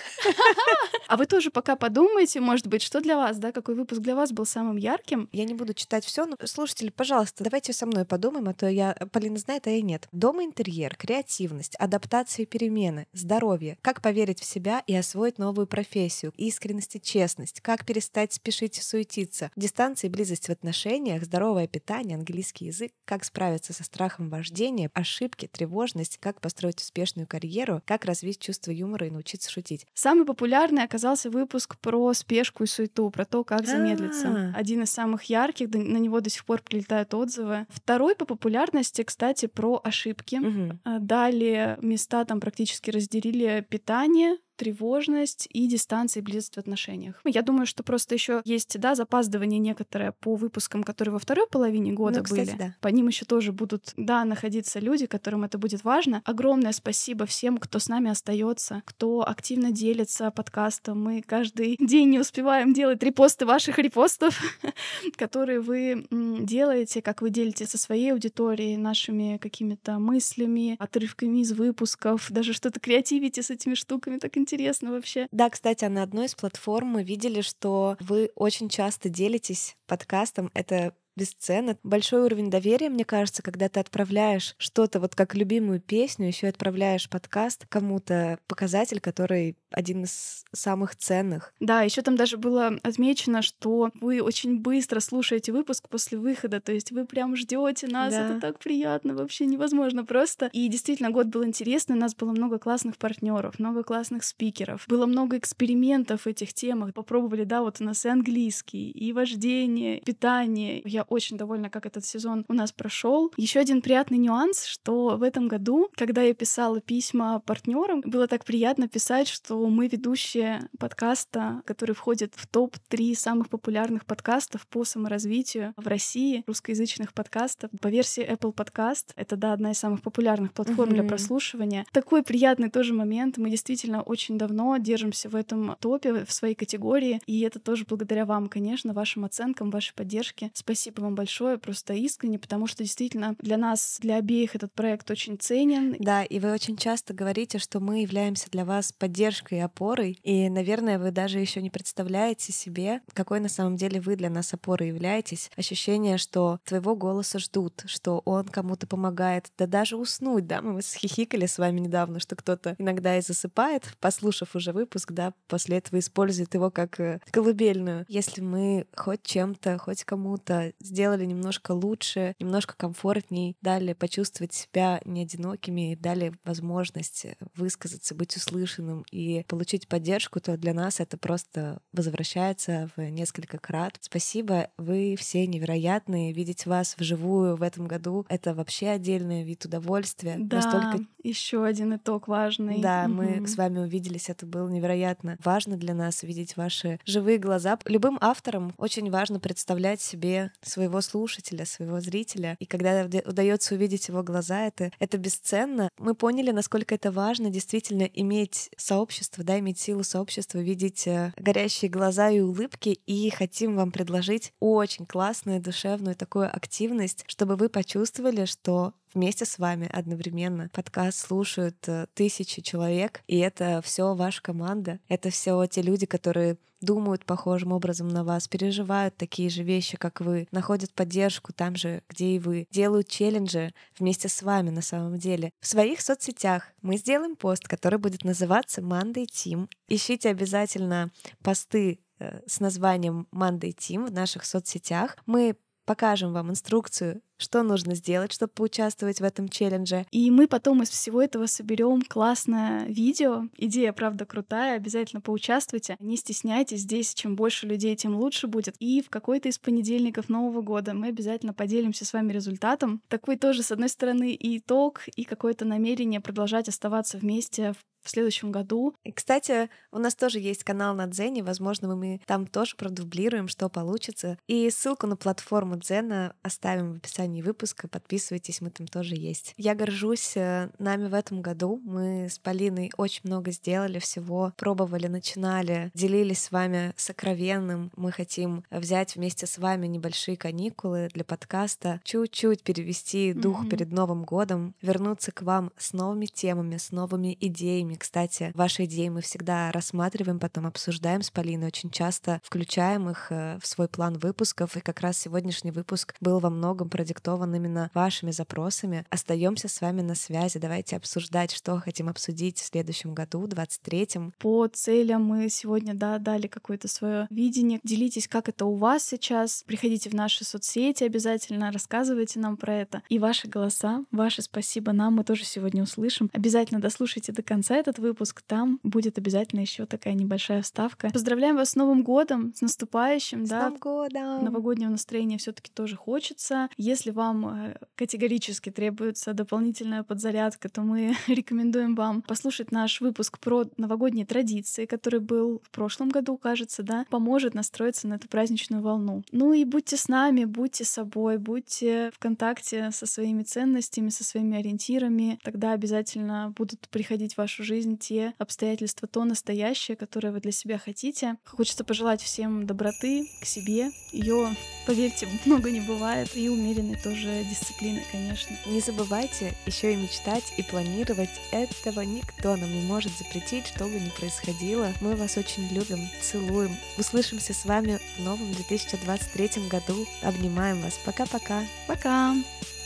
[1.08, 4.30] А вы тоже пока подумайте, может быть, что для вас, да, какой выпуск для вас
[4.30, 5.30] был самым ярким?
[5.32, 8.94] Я не буду читать все, но слушатели, пожалуйста, давайте со мной подумаем, а то я
[9.10, 10.06] Полина знает, а я нет.
[10.12, 16.34] Дом интерьер, креативность, адаптация и перемены, здоровье, как поверить в себя и освоить новую профессию,
[16.36, 22.18] искренность и честность, как перестать спешить и суетиться, дистанция и близость в отношениях, здоровое питание,
[22.18, 28.40] английский язык, как справиться со страхом вождения, ошибки, тревожность, как построить успешную карьеру, как развить
[28.40, 29.86] чувство юмора и научиться шутить.
[29.94, 34.28] Самый популярный оказался выпуск про спешку и суету, про то, как замедлиться.
[34.28, 34.58] А-а-а.
[34.58, 37.66] Один из самых ярких, на него до сих пор прилетают отзывы.
[37.70, 40.36] Второй по популярности, кстати, про ошибки.
[40.36, 41.00] Угу.
[41.00, 47.20] Далее места там практически разделили питание, тревожность и дистанция и близость в отношениях.
[47.24, 51.92] Я думаю, что просто еще есть, да, запаздывание некоторое по выпускам, которые во второй половине
[51.92, 52.58] года ну, кстати, были.
[52.58, 52.74] Да.
[52.80, 56.22] По ним еще тоже будут, да, находиться люди, которым это будет важно.
[56.24, 61.02] Огромное спасибо всем, кто с нами остается, кто активно делится подкастом.
[61.02, 64.40] Мы каждый день не успеваем делать репосты ваших репостов,
[65.16, 72.26] которые вы делаете, как вы делитесь со своей аудиторией, нашими какими-то мыслями, отрывками из выпусков,
[72.30, 75.28] даже что-то креативите с этими штуками, так интересно интересно вообще.
[75.30, 80.50] Да, кстати, а на одной из платформ мы видели, что вы очень часто делитесь подкастом.
[80.54, 81.76] Это бесценно.
[81.82, 87.10] Большой уровень доверия, мне кажется, когда ты отправляешь что-то вот как любимую песню, еще отправляешь
[87.10, 91.52] подкаст кому-то, показатель, который один из самых ценных.
[91.60, 96.72] Да, еще там даже было отмечено, что вы очень быстро слушаете выпуск после выхода, то
[96.72, 98.26] есть вы прям ждете нас, да.
[98.26, 100.48] это так приятно, вообще невозможно просто.
[100.52, 105.06] И действительно, год был интересный, у нас было много классных партнеров, много классных спикеров, было
[105.06, 106.94] много экспериментов в этих темах.
[106.94, 110.82] Попробовали, да, вот у нас и английский, и вождение, питание.
[110.84, 113.32] Я очень довольна, как этот сезон у нас прошел.
[113.36, 118.44] Еще один приятный нюанс, что в этом году, когда я писала письма партнерам, было так
[118.44, 125.72] приятно писать, что мы ведущие подкаста, который входит в топ-3 самых популярных подкастов по саморазвитию
[125.76, 129.12] в России, русскоязычных подкастов по версии Apple Podcast.
[129.16, 130.94] Это, да, одна из самых популярных платформ mm-hmm.
[130.94, 131.86] для прослушивания.
[131.92, 133.38] Такой приятный тоже момент.
[133.38, 138.24] Мы действительно очень давно держимся в этом топе, в своей категории, и это тоже благодаря
[138.24, 140.50] вам, конечно, вашим оценкам, вашей поддержке.
[140.54, 145.08] Спасибо Спасибо вам большое, просто искренне, потому что действительно для нас, для обеих этот проект
[145.12, 145.94] очень ценен.
[146.00, 150.48] Да, и вы очень часто говорите, что мы являемся для вас поддержкой и опорой, и,
[150.48, 154.88] наверное, вы даже еще не представляете себе, какой на самом деле вы для нас опорой
[154.88, 155.52] являетесь.
[155.56, 161.46] Ощущение, что твоего голоса ждут, что он кому-то помогает, да даже уснуть, да, мы схихикали
[161.46, 166.54] с вами недавно, что кто-то иногда и засыпает, послушав уже выпуск, да, после этого использует
[166.54, 168.04] его как э, колыбельную.
[168.08, 175.22] Если мы хоть чем-то, хоть кому-то сделали немножко лучше, немножко комфортней, дали почувствовать себя не
[175.22, 182.90] одинокими, дали возможность высказаться, быть услышанным и получить поддержку, то для нас это просто возвращается
[182.96, 183.98] в несколько крат.
[184.00, 186.32] Спасибо, вы все невероятные.
[186.32, 190.36] Видеть вас вживую в этом году— это вообще отдельный вид удовольствия.
[190.38, 191.06] Да, Настолько...
[191.22, 192.80] еще один итог важный.
[192.80, 193.14] Да, угу.
[193.14, 197.78] мы с вами увиделись, это было невероятно важно для нас видеть ваши живые глаза.
[197.84, 202.56] Любым авторам очень важно представлять себе своего слушателя, своего зрителя.
[202.58, 205.88] И когда удается увидеть его глаза, это, это бесценно.
[205.98, 211.90] Мы поняли, насколько это важно действительно иметь сообщество, да, иметь силу сообщества, видеть э, горящие
[211.90, 213.00] глаза и улыбки.
[213.06, 219.58] И хотим вам предложить очень классную, душевную такую активность, чтобы вы почувствовали, что вместе с
[219.58, 220.70] вами одновременно.
[220.72, 225.00] Подкаст слушают э, тысячи человек, и это все ваша команда.
[225.08, 230.20] Это все те люди, которые думают похожим образом на вас, переживают такие же вещи, как
[230.20, 235.18] вы, находят поддержку там же, где и вы, делают челленджи вместе с вами на самом
[235.18, 235.50] деле.
[235.60, 239.68] В своих соцсетях мы сделаем пост, который будет называться Monday Team.
[239.88, 241.10] Ищите обязательно
[241.42, 245.16] посты э, с названием Monday Team в наших соцсетях.
[245.26, 250.06] Мы покажем вам инструкцию, что нужно сделать, чтобы поучаствовать в этом челлендже.
[250.10, 253.44] И мы потом из всего этого соберем классное видео.
[253.56, 255.96] Идея, правда, крутая, обязательно поучаствуйте.
[256.00, 258.74] Не стесняйтесь, здесь чем больше людей, тем лучше будет.
[258.78, 263.00] И в какой-то из понедельников Нового года мы обязательно поделимся с вами результатом.
[263.08, 268.10] Такой тоже, с одной стороны, и итог, и какое-то намерение продолжать оставаться вместе в в
[268.10, 268.94] следующем году.
[269.04, 273.68] И, кстати, у нас тоже есть канал на Дзене, возможно, мы там тоже продублируем, что
[273.68, 274.38] получится.
[274.46, 279.54] И ссылку на платформу Дзена оставим в описании выпуска, подписывайтесь, мы там тоже есть.
[279.56, 285.06] Я горжусь э, нами в этом году, мы с Полиной очень много сделали всего, пробовали,
[285.06, 292.00] начинали, делились с вами сокровенным, мы хотим взять вместе с вами небольшие каникулы для подкаста,
[292.04, 293.68] чуть-чуть перевести дух mm-hmm.
[293.68, 299.08] перед Новым годом, вернуться к вам с новыми темами, с новыми идеями, кстати, ваши идеи
[299.08, 304.18] мы всегда рассматриваем, потом обсуждаем с Полиной, очень часто включаем их э, в свой план
[304.18, 309.04] выпусков, и как раз сегодняшний выпуск был во многом продиктован именно вашими запросами.
[309.10, 314.32] Остаемся с вами на связи, давайте обсуждать, что хотим обсудить в следующем году, 23-м.
[314.38, 317.80] По целям мы сегодня, да, дали какое-то свое видение.
[317.82, 319.64] Делитесь, как это у вас сейчас.
[319.66, 323.02] Приходите в наши соцсети обязательно, рассказывайте нам про это.
[323.08, 326.30] И ваши голоса, ваше спасибо нам мы тоже сегодня услышим.
[326.32, 331.10] Обязательно дослушайте до конца этот выпуск, там будет обязательно еще такая небольшая вставка.
[331.10, 333.64] Поздравляем вас с Новым годом, с наступающим, с да.
[333.64, 334.44] Новым годом!
[334.44, 336.68] Новогоднего настроения все-таки тоже хочется.
[336.76, 343.64] Если вам э, категорически требуется дополнительная подзарядка, то мы рекомендуем вам послушать наш выпуск про
[343.76, 349.22] новогодние традиции, который был в прошлом году, кажется, да, поможет настроиться на эту праздничную волну.
[349.32, 354.58] Ну и будьте с нами, будьте собой, будьте в контакте со своими ценностями, со своими
[354.58, 360.52] ориентирами, тогда обязательно будут приходить в вашу жизнь те обстоятельства, то настоящее, которое вы для
[360.52, 361.36] себя хотите.
[361.44, 363.90] Хочется пожелать всем доброты к себе.
[364.10, 364.56] Ее,
[364.86, 366.34] поверьте, много не бывает.
[366.34, 368.56] И умеренной тоже дисциплины, конечно.
[368.66, 371.30] Не забывайте еще и мечтать и планировать.
[371.52, 374.92] Этого никто нам не может запретить, что бы ни происходило.
[375.02, 376.74] Мы вас очень любим, целуем.
[376.96, 380.06] Услышимся с вами в новом 2023 году.
[380.22, 380.98] Обнимаем вас.
[381.04, 381.62] Пока-пока.
[381.86, 382.32] Пока!
[382.32, 382.42] -пока.
[382.42, 382.77] Пока.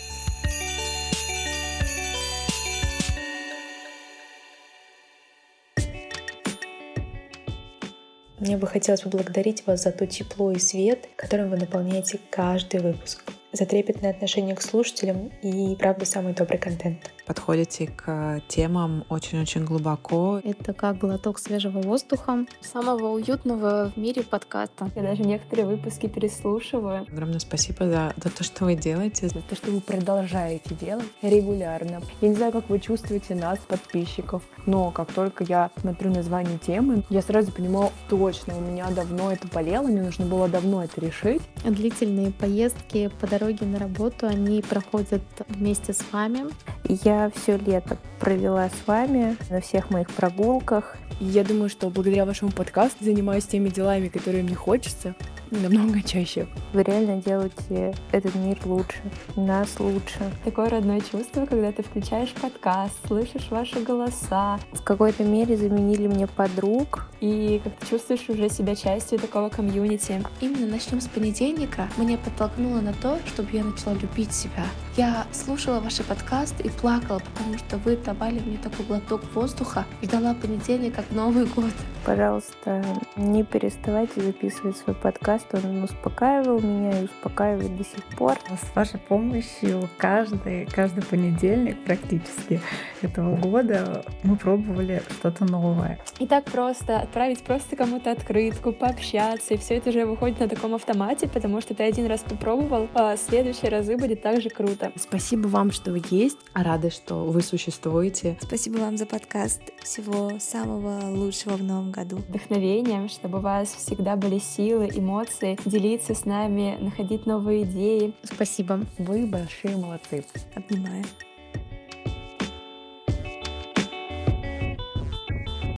[8.43, 13.23] Мне бы хотелось поблагодарить вас за то тепло и свет, которым вы наполняете каждый выпуск
[13.53, 17.13] за трепетное отношение к слушателям и, правда, самый добрый контент.
[17.27, 20.41] Подходите к темам очень-очень глубоко.
[20.43, 22.47] Это как глоток свежего воздуха.
[22.61, 24.91] Самого уютного в мире подкаста.
[24.97, 27.03] Я даже некоторые выпуски переслушиваю.
[27.03, 29.29] Огромное спасибо за, за то, что вы делаете.
[29.29, 32.01] За то, что вы продолжаете делать регулярно.
[32.21, 37.05] Я не знаю, как вы чувствуете нас, подписчиков, но как только я смотрю название темы,
[37.11, 41.43] я сразу понимаю, точно, у меня давно это болело, мне нужно было давно это решить.
[41.65, 46.45] Длительные поездки по дороге дороге на работу, они проходят вместе с вами.
[46.89, 50.97] Я все лето провела с вами на всех моих прогулках.
[51.21, 55.15] Я думаю, что благодаря вашему подкасту занимаюсь теми делами, которые мне хочется,
[55.51, 56.47] намного чаще.
[56.73, 58.99] Вы реально делаете этот мир лучше,
[59.37, 60.19] нас лучше.
[60.45, 64.59] Такое родное чувство, когда ты включаешь подкаст, слышишь ваши голоса.
[64.73, 67.07] В какой-то мере заменили мне подруг.
[67.21, 70.23] И как ты чувствуешь уже себя частью такого комьюнити.
[70.41, 74.65] Именно начнем с понедельника меня подтолкнуло на то, чтобы я начала любить себя,
[74.95, 79.87] Я слушала ваши подкасты и плакала, потому что вы давали мне такой глоток воздуха.
[80.03, 81.73] Ждала понедельник как Новый год.
[82.05, 82.85] Пожалуйста,
[83.17, 85.47] не переставайте записывать свой подкаст.
[85.55, 88.37] Он успокаивал меня и успокаивает до сих пор.
[88.51, 92.61] С вашей помощью каждый, каждый понедельник практически
[93.01, 96.01] этого года мы пробовали что-то новое.
[96.19, 100.75] И так просто отправить просто кому-то открытку, пообщаться, и все это же выходит на таком
[100.75, 104.82] автомате, потому что ты один раз попробовал, а следующие разы будет так же круто.
[104.97, 106.39] Спасибо вам, что вы есть.
[106.55, 108.39] Рады, что вы существуете.
[108.41, 109.63] Спасибо вам за подкаст.
[109.83, 112.17] Всего самого лучшего в новом году.
[112.29, 118.15] Вдохновением, чтобы у вас всегда были силы, эмоции, делиться с нами, находить новые идеи.
[118.23, 118.81] Спасибо.
[118.99, 120.25] Вы большие молодцы.
[120.55, 121.05] Обнимаю.